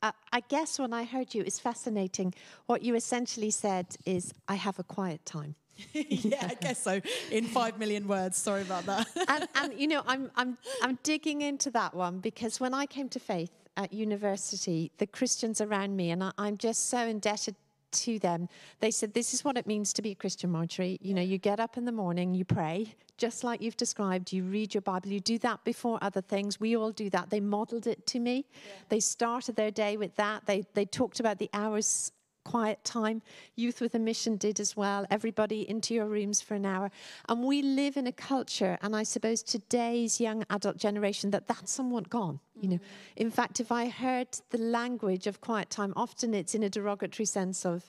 uh, 0.03 0.13
I 0.33 0.41
guess 0.41 0.79
when 0.79 0.93
I 0.93 1.05
heard 1.05 1.35
you, 1.35 1.43
it's 1.43 1.59
fascinating. 1.59 2.35
What 2.67 2.83
you 2.83 2.95
essentially 2.95 3.51
said 3.51 3.87
is, 4.05 4.33
I 4.49 4.57
have 4.57 4.79
a 4.79 4.83
quiet 4.83 5.25
time. 5.25 5.55
yeah, 5.93 6.49
I 6.51 6.55
guess 6.55 6.83
so. 6.83 7.01
In 7.31 7.45
five 7.45 7.79
million 7.79 8.07
words. 8.07 8.37
Sorry 8.37 8.63
about 8.63 8.87
that. 8.87 9.07
and, 9.29 9.49
and 9.55 9.81
you 9.81 9.87
know, 9.87 10.03
I'm 10.07 10.31
I'm 10.37 10.59
I'm 10.83 10.99
digging 11.03 11.41
into 11.43 11.71
that 11.71 11.95
one 11.95 12.19
because 12.19 12.61
when 12.61 12.75
I 12.75 12.87
came 12.87 13.09
to 13.11 13.21
faith 13.21 13.51
at 13.77 13.93
university, 13.93 14.93
the 14.99 15.07
Christians 15.07 15.61
around 15.61 15.97
me, 15.97 16.11
and 16.11 16.23
I, 16.23 16.33
I'm 16.37 16.59
just 16.59 16.91
so 16.91 16.99
indebted 16.99 17.57
to 17.93 18.19
them. 18.19 18.49
They 18.81 18.91
said, 18.91 19.15
This 19.15 19.35
is 19.35 19.45
what 19.45 19.57
it 19.57 19.67
means 19.67 19.93
to 19.95 20.03
be 20.03 20.11
a 20.11 20.15
Christian, 20.15 20.51
Marjorie. 20.51 20.99
You 21.01 21.15
know, 21.15 21.23
you 21.23 21.39
get 21.39 21.61
up 21.61 21.77
in 21.77 21.85
the 21.85 21.93
morning, 21.93 22.35
you 22.35 22.45
pray, 22.45 22.95
just 23.17 23.45
like 23.45 23.63
you've 23.63 23.77
described, 23.77 24.33
you 24.33 24.45
read 24.45 24.75
your 24.75 24.81
Bible, 24.81 25.11
you 25.11 25.21
do 25.21 25.39
that 25.39 25.65
before 25.65 25.99
other 26.03 26.21
things. 26.21 26.59
We 26.59 26.77
all 26.77 26.91
do 26.91 27.11
that. 27.11 27.31
They 27.31 27.41
modeled 27.41 27.87
it 27.87 28.07
to 28.09 28.19
me. 28.19 28.47
Yeah. 28.53 28.73
They 28.89 29.01
started 29.01 29.57
their 29.57 29.71
day 29.71 29.97
with 29.97 30.17
that. 30.17 30.47
They, 30.47 30.65
they 30.75 30.85
talked 30.85 31.21
about 31.21 31.39
the 31.39 31.51
hours 31.53 32.13
quiet 32.45 32.83
time. 32.85 33.23
Youth 33.57 33.81
with 33.81 33.95
a 33.95 33.99
Mission 33.99 34.37
did 34.37 34.61
as 34.61 34.77
well. 34.77 35.07
Everybody 35.11 35.69
into 35.69 35.95
your 35.95 36.07
rooms 36.07 36.41
for 36.41 36.55
an 36.55 36.67
hour. 36.67 36.91
And 37.29 37.45
we 37.45 37.63
live 37.63 37.97
in 37.97 38.07
a 38.07 38.13
culture, 38.13 38.79
and 38.83 38.95
I 38.95 39.03
suppose 39.03 39.43
today's 39.43 40.21
young 40.21 40.45
adult 40.51 40.77
generation, 40.77 41.31
that 41.31 41.47
that's 41.47 41.73
somewhat 41.73 42.09
gone. 42.11 42.41
You 42.61 42.69
know, 42.69 42.79
in 43.17 43.31
fact, 43.31 43.61
if 43.61 43.73
I 43.73 43.89
heard 43.89 44.29
the 44.51 44.59
language 44.59 45.27
of 45.27 45.41
quiet 45.41 45.71
time, 45.71 45.93
often 45.97 46.35
it's 46.35 46.55
in 46.55 46.63
a 46.63 46.69
derogatory 46.69 47.27
sense 47.27 47.65
of 47.65 47.89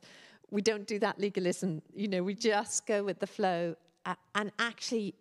we 0.51 0.61
don't 0.61 0.87
do 0.87 0.99
that 0.99 1.19
legalism. 1.19 1.81
You 1.95 2.07
know, 2.07 2.23
we 2.23 2.35
just 2.35 2.85
go 2.85 3.03
with 3.03 3.19
the 3.19 3.27
flow. 3.27 3.75
Uh, 4.05 4.15
and 4.35 4.51
actually, 4.59 5.15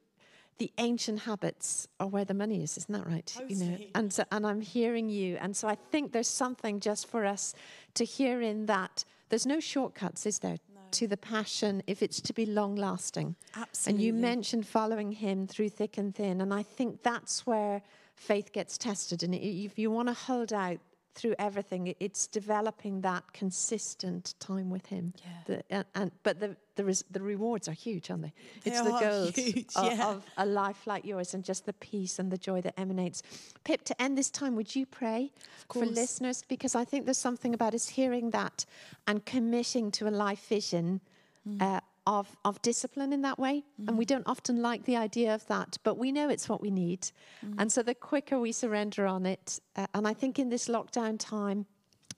the 0.58 0.70
ancient 0.78 1.20
habits 1.20 1.88
are 1.98 2.06
where 2.06 2.24
the 2.24 2.34
money 2.34 2.62
is, 2.62 2.76
isn't 2.76 2.92
that 2.92 3.06
right? 3.06 3.36
You 3.48 3.56
know, 3.56 3.78
and 3.94 4.12
so, 4.12 4.24
and 4.30 4.46
I'm 4.46 4.60
hearing 4.60 5.08
you, 5.08 5.36
and 5.40 5.56
so 5.56 5.66
I 5.68 5.74
think 5.74 6.12
there's 6.12 6.28
something 6.28 6.78
just 6.80 7.08
for 7.08 7.24
us 7.24 7.54
to 7.94 8.04
hear 8.04 8.40
in 8.42 8.66
that 8.66 9.04
there's 9.32 9.46
no 9.46 9.60
shortcuts, 9.60 10.26
is 10.26 10.40
there, 10.40 10.58
no. 10.74 10.80
to 10.90 11.06
the 11.08 11.16
passion 11.16 11.82
if 11.86 12.02
it's 12.02 12.20
to 12.20 12.34
be 12.34 12.44
long 12.44 12.76
lasting? 12.76 13.34
Absolutely. 13.56 13.90
And 13.90 14.04
you 14.04 14.12
mentioned 14.12 14.66
following 14.66 15.10
him 15.10 15.46
through 15.46 15.70
thick 15.70 15.96
and 15.96 16.14
thin. 16.14 16.42
And 16.42 16.52
I 16.52 16.62
think 16.62 17.02
that's 17.02 17.46
where 17.46 17.80
faith 18.14 18.52
gets 18.52 18.76
tested. 18.76 19.22
And 19.22 19.34
if 19.34 19.78
you 19.78 19.90
want 19.90 20.08
to 20.08 20.12
hold 20.12 20.52
out 20.52 20.80
through 21.14 21.34
everything, 21.38 21.94
it's 22.00 22.26
developing 22.26 23.02
that 23.02 23.32
consistent 23.32 24.34
time 24.40 24.70
with 24.70 24.86
Him. 24.86 25.12
Yeah. 25.18 25.30
The, 25.46 25.64
and, 25.70 25.84
and, 25.94 26.12
but 26.22 26.40
the 26.40 26.56
the, 26.76 26.84
res, 26.84 27.04
the 27.10 27.20
rewards 27.20 27.68
are 27.68 27.72
huge, 27.72 28.10
aren't 28.10 28.22
they? 28.22 28.32
they 28.64 28.70
it's 28.70 28.80
the 28.80 28.90
goals 28.90 29.34
huge, 29.36 29.76
of, 29.76 29.92
yeah. 29.92 30.08
of, 30.08 30.24
a 30.38 30.46
life 30.46 30.86
like 30.86 31.04
yours, 31.04 31.34
and 31.34 31.44
just 31.44 31.66
the 31.66 31.72
peace 31.74 32.18
and 32.18 32.30
the 32.30 32.38
joy 32.38 32.60
that 32.62 32.78
emanates. 32.78 33.22
Pip, 33.64 33.84
to 33.84 34.02
end 34.02 34.16
this 34.16 34.30
time, 34.30 34.56
would 34.56 34.74
you 34.74 34.86
pray 34.86 35.30
for 35.70 35.84
listeners? 35.84 36.44
Because 36.48 36.74
I 36.74 36.84
think 36.84 37.04
there's 37.04 37.18
something 37.18 37.54
about 37.54 37.74
us 37.74 37.88
hearing 37.88 38.30
that 38.30 38.64
and 39.06 39.24
committing 39.24 39.90
to 39.92 40.08
a 40.08 40.10
life 40.10 40.46
vision. 40.48 41.00
Mm. 41.46 41.60
Uh, 41.60 41.80
of, 42.06 42.36
of 42.44 42.60
discipline 42.62 43.12
in 43.12 43.22
that 43.22 43.38
way. 43.38 43.64
Mm. 43.80 43.88
And 43.88 43.98
we 43.98 44.04
don't 44.04 44.26
often 44.26 44.62
like 44.62 44.84
the 44.84 44.96
idea 44.96 45.34
of 45.34 45.46
that, 45.46 45.78
but 45.82 45.98
we 45.98 46.12
know 46.12 46.28
it's 46.28 46.48
what 46.48 46.60
we 46.60 46.70
need. 46.70 47.02
Mm. 47.44 47.54
And 47.58 47.72
so 47.72 47.82
the 47.82 47.94
quicker 47.94 48.38
we 48.38 48.52
surrender 48.52 49.06
on 49.06 49.26
it, 49.26 49.60
uh, 49.76 49.86
and 49.94 50.06
I 50.06 50.14
think 50.14 50.38
in 50.38 50.48
this 50.48 50.68
lockdown 50.68 51.18
time, 51.18 51.66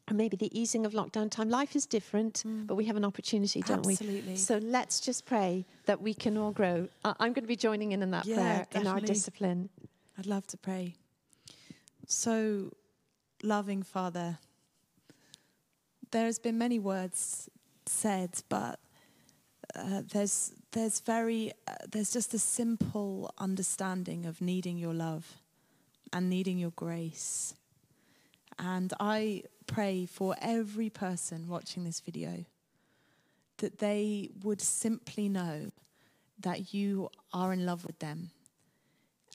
and 0.07 0.19
maybe 0.19 0.37
the 0.37 0.59
easing 0.59 0.85
of 0.85 0.93
lockdown 0.93 1.31
time, 1.31 1.49
life 1.49 1.75
is 1.75 1.87
different, 1.87 2.43
mm. 2.47 2.67
but 2.67 2.75
we 2.75 2.85
have 2.85 2.97
an 2.97 3.05
opportunity, 3.05 3.63
don't 3.63 3.87
Absolutely. 3.87 4.33
we? 4.33 4.37
So 4.37 4.59
let's 4.59 5.01
just 5.01 5.25
pray 5.25 5.65
that 5.87 6.01
we 6.01 6.13
can 6.13 6.37
all 6.37 6.51
grow. 6.51 6.89
I- 7.05 7.15
I'm 7.21 7.33
going 7.33 7.45
to 7.45 7.49
be 7.49 7.57
joining 7.57 7.93
in 7.93 8.03
in 8.03 8.11
that 8.11 8.27
yeah, 8.27 8.37
prayer, 8.37 8.67
definitely. 8.71 8.81
in 8.81 8.87
our 8.87 9.01
discipline. 9.01 9.69
I'd 10.19 10.27
love 10.27 10.47
to 10.49 10.57
pray. 10.59 10.95
So, 12.07 12.73
loving 13.43 13.83
Father, 13.83 14.39
there 16.11 16.27
has 16.27 16.39
been 16.39 16.59
many 16.59 16.79
words 16.79 17.49
said, 17.87 18.43
but 18.49 18.79
uh, 19.77 20.03
there's 20.13 20.53
there's 20.73 21.01
very 21.01 21.53
uh, 21.67 21.75
there's 21.91 22.13
just 22.13 22.35
a 22.35 22.39
simple 22.39 23.33
understanding 23.39 24.27
of 24.27 24.41
needing 24.41 24.79
your 24.79 24.95
love 24.95 25.39
and 26.13 26.31
needing 26.31 26.59
your 26.59 26.71
grace. 26.73 27.55
And 28.59 28.93
I 29.01 29.45
pray 29.67 30.07
for 30.07 30.37
every 30.41 30.91
person 30.91 31.49
watching 31.49 31.85
this 31.85 32.01
video 32.01 32.45
that 33.59 33.79
they 33.79 34.31
would 34.43 34.61
simply 34.61 35.29
know 35.29 35.71
that 36.39 36.75
you 36.75 37.09
are 37.33 37.53
in 37.53 37.67
love 37.67 37.85
with 37.85 37.99
them 37.99 38.31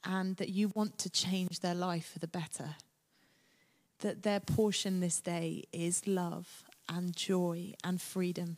and 0.05 0.37
that 0.37 0.49
you 0.49 0.69
want 0.69 0.97
to 0.99 1.09
change 1.09 1.59
their 1.59 1.75
life 1.75 2.11
for 2.13 2.19
the 2.19 2.27
better. 2.27 2.75
That 3.99 4.23
their 4.23 4.39
portion 4.39 4.99
this 4.99 5.19
day 5.19 5.63
is 5.73 6.07
love 6.07 6.63
and 6.87 7.15
joy 7.15 7.73
and 7.83 8.01
freedom 8.01 8.57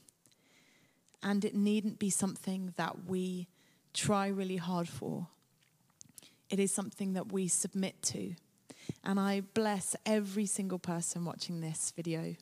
and 1.23 1.45
it 1.45 1.55
needn't 1.55 1.99
be 1.99 2.09
something 2.09 2.73
that 2.77 3.05
we 3.05 3.47
try 3.93 4.27
really 4.27 4.57
hard 4.57 4.87
for. 4.87 5.27
It 6.49 6.59
is 6.59 6.73
something 6.73 7.13
that 7.13 7.31
we 7.31 7.47
submit 7.47 8.01
to. 8.03 8.35
And 9.03 9.19
I 9.19 9.41
bless 9.53 9.95
every 10.05 10.45
single 10.45 10.79
person 10.79 11.25
watching 11.25 11.61
this 11.61 11.93
video 11.95 12.35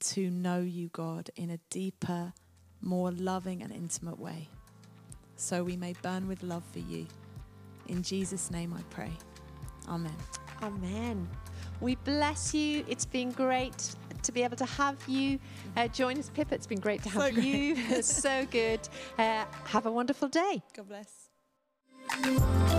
to 0.00 0.30
know 0.30 0.60
you, 0.60 0.88
God, 0.88 1.30
in 1.36 1.50
a 1.50 1.58
deeper, 1.70 2.32
more 2.80 3.10
loving 3.10 3.62
and 3.62 3.72
intimate 3.72 4.18
way. 4.18 4.48
So 5.36 5.64
we 5.64 5.76
may 5.76 5.94
burn 6.02 6.28
with 6.28 6.42
love 6.42 6.64
for 6.72 6.78
you. 6.78 7.06
In 7.88 8.02
Jesus' 8.02 8.50
name 8.50 8.74
I 8.74 8.82
pray. 8.90 9.12
Amen. 9.88 10.16
Amen. 10.62 11.28
We 11.80 11.96
bless 11.96 12.54
you. 12.54 12.84
It's 12.88 13.04
been 13.04 13.32
great 13.32 13.94
to 14.24 14.32
be 14.32 14.42
able 14.42 14.56
to 14.56 14.64
have 14.64 14.96
you 15.08 15.38
uh, 15.76 15.88
join 15.88 16.18
us, 16.18 16.30
Pippa. 16.30 16.54
It's 16.54 16.66
been 16.66 16.80
great 16.80 17.02
to 17.04 17.08
have 17.10 17.34
so 17.34 17.40
you. 17.40 18.02
so 18.02 18.46
good. 18.50 18.80
Uh, 19.18 19.44
have 19.66 19.86
a 19.86 19.90
wonderful 19.92 20.28
day. 20.28 20.62
God 20.74 20.88
bless. 20.88 22.73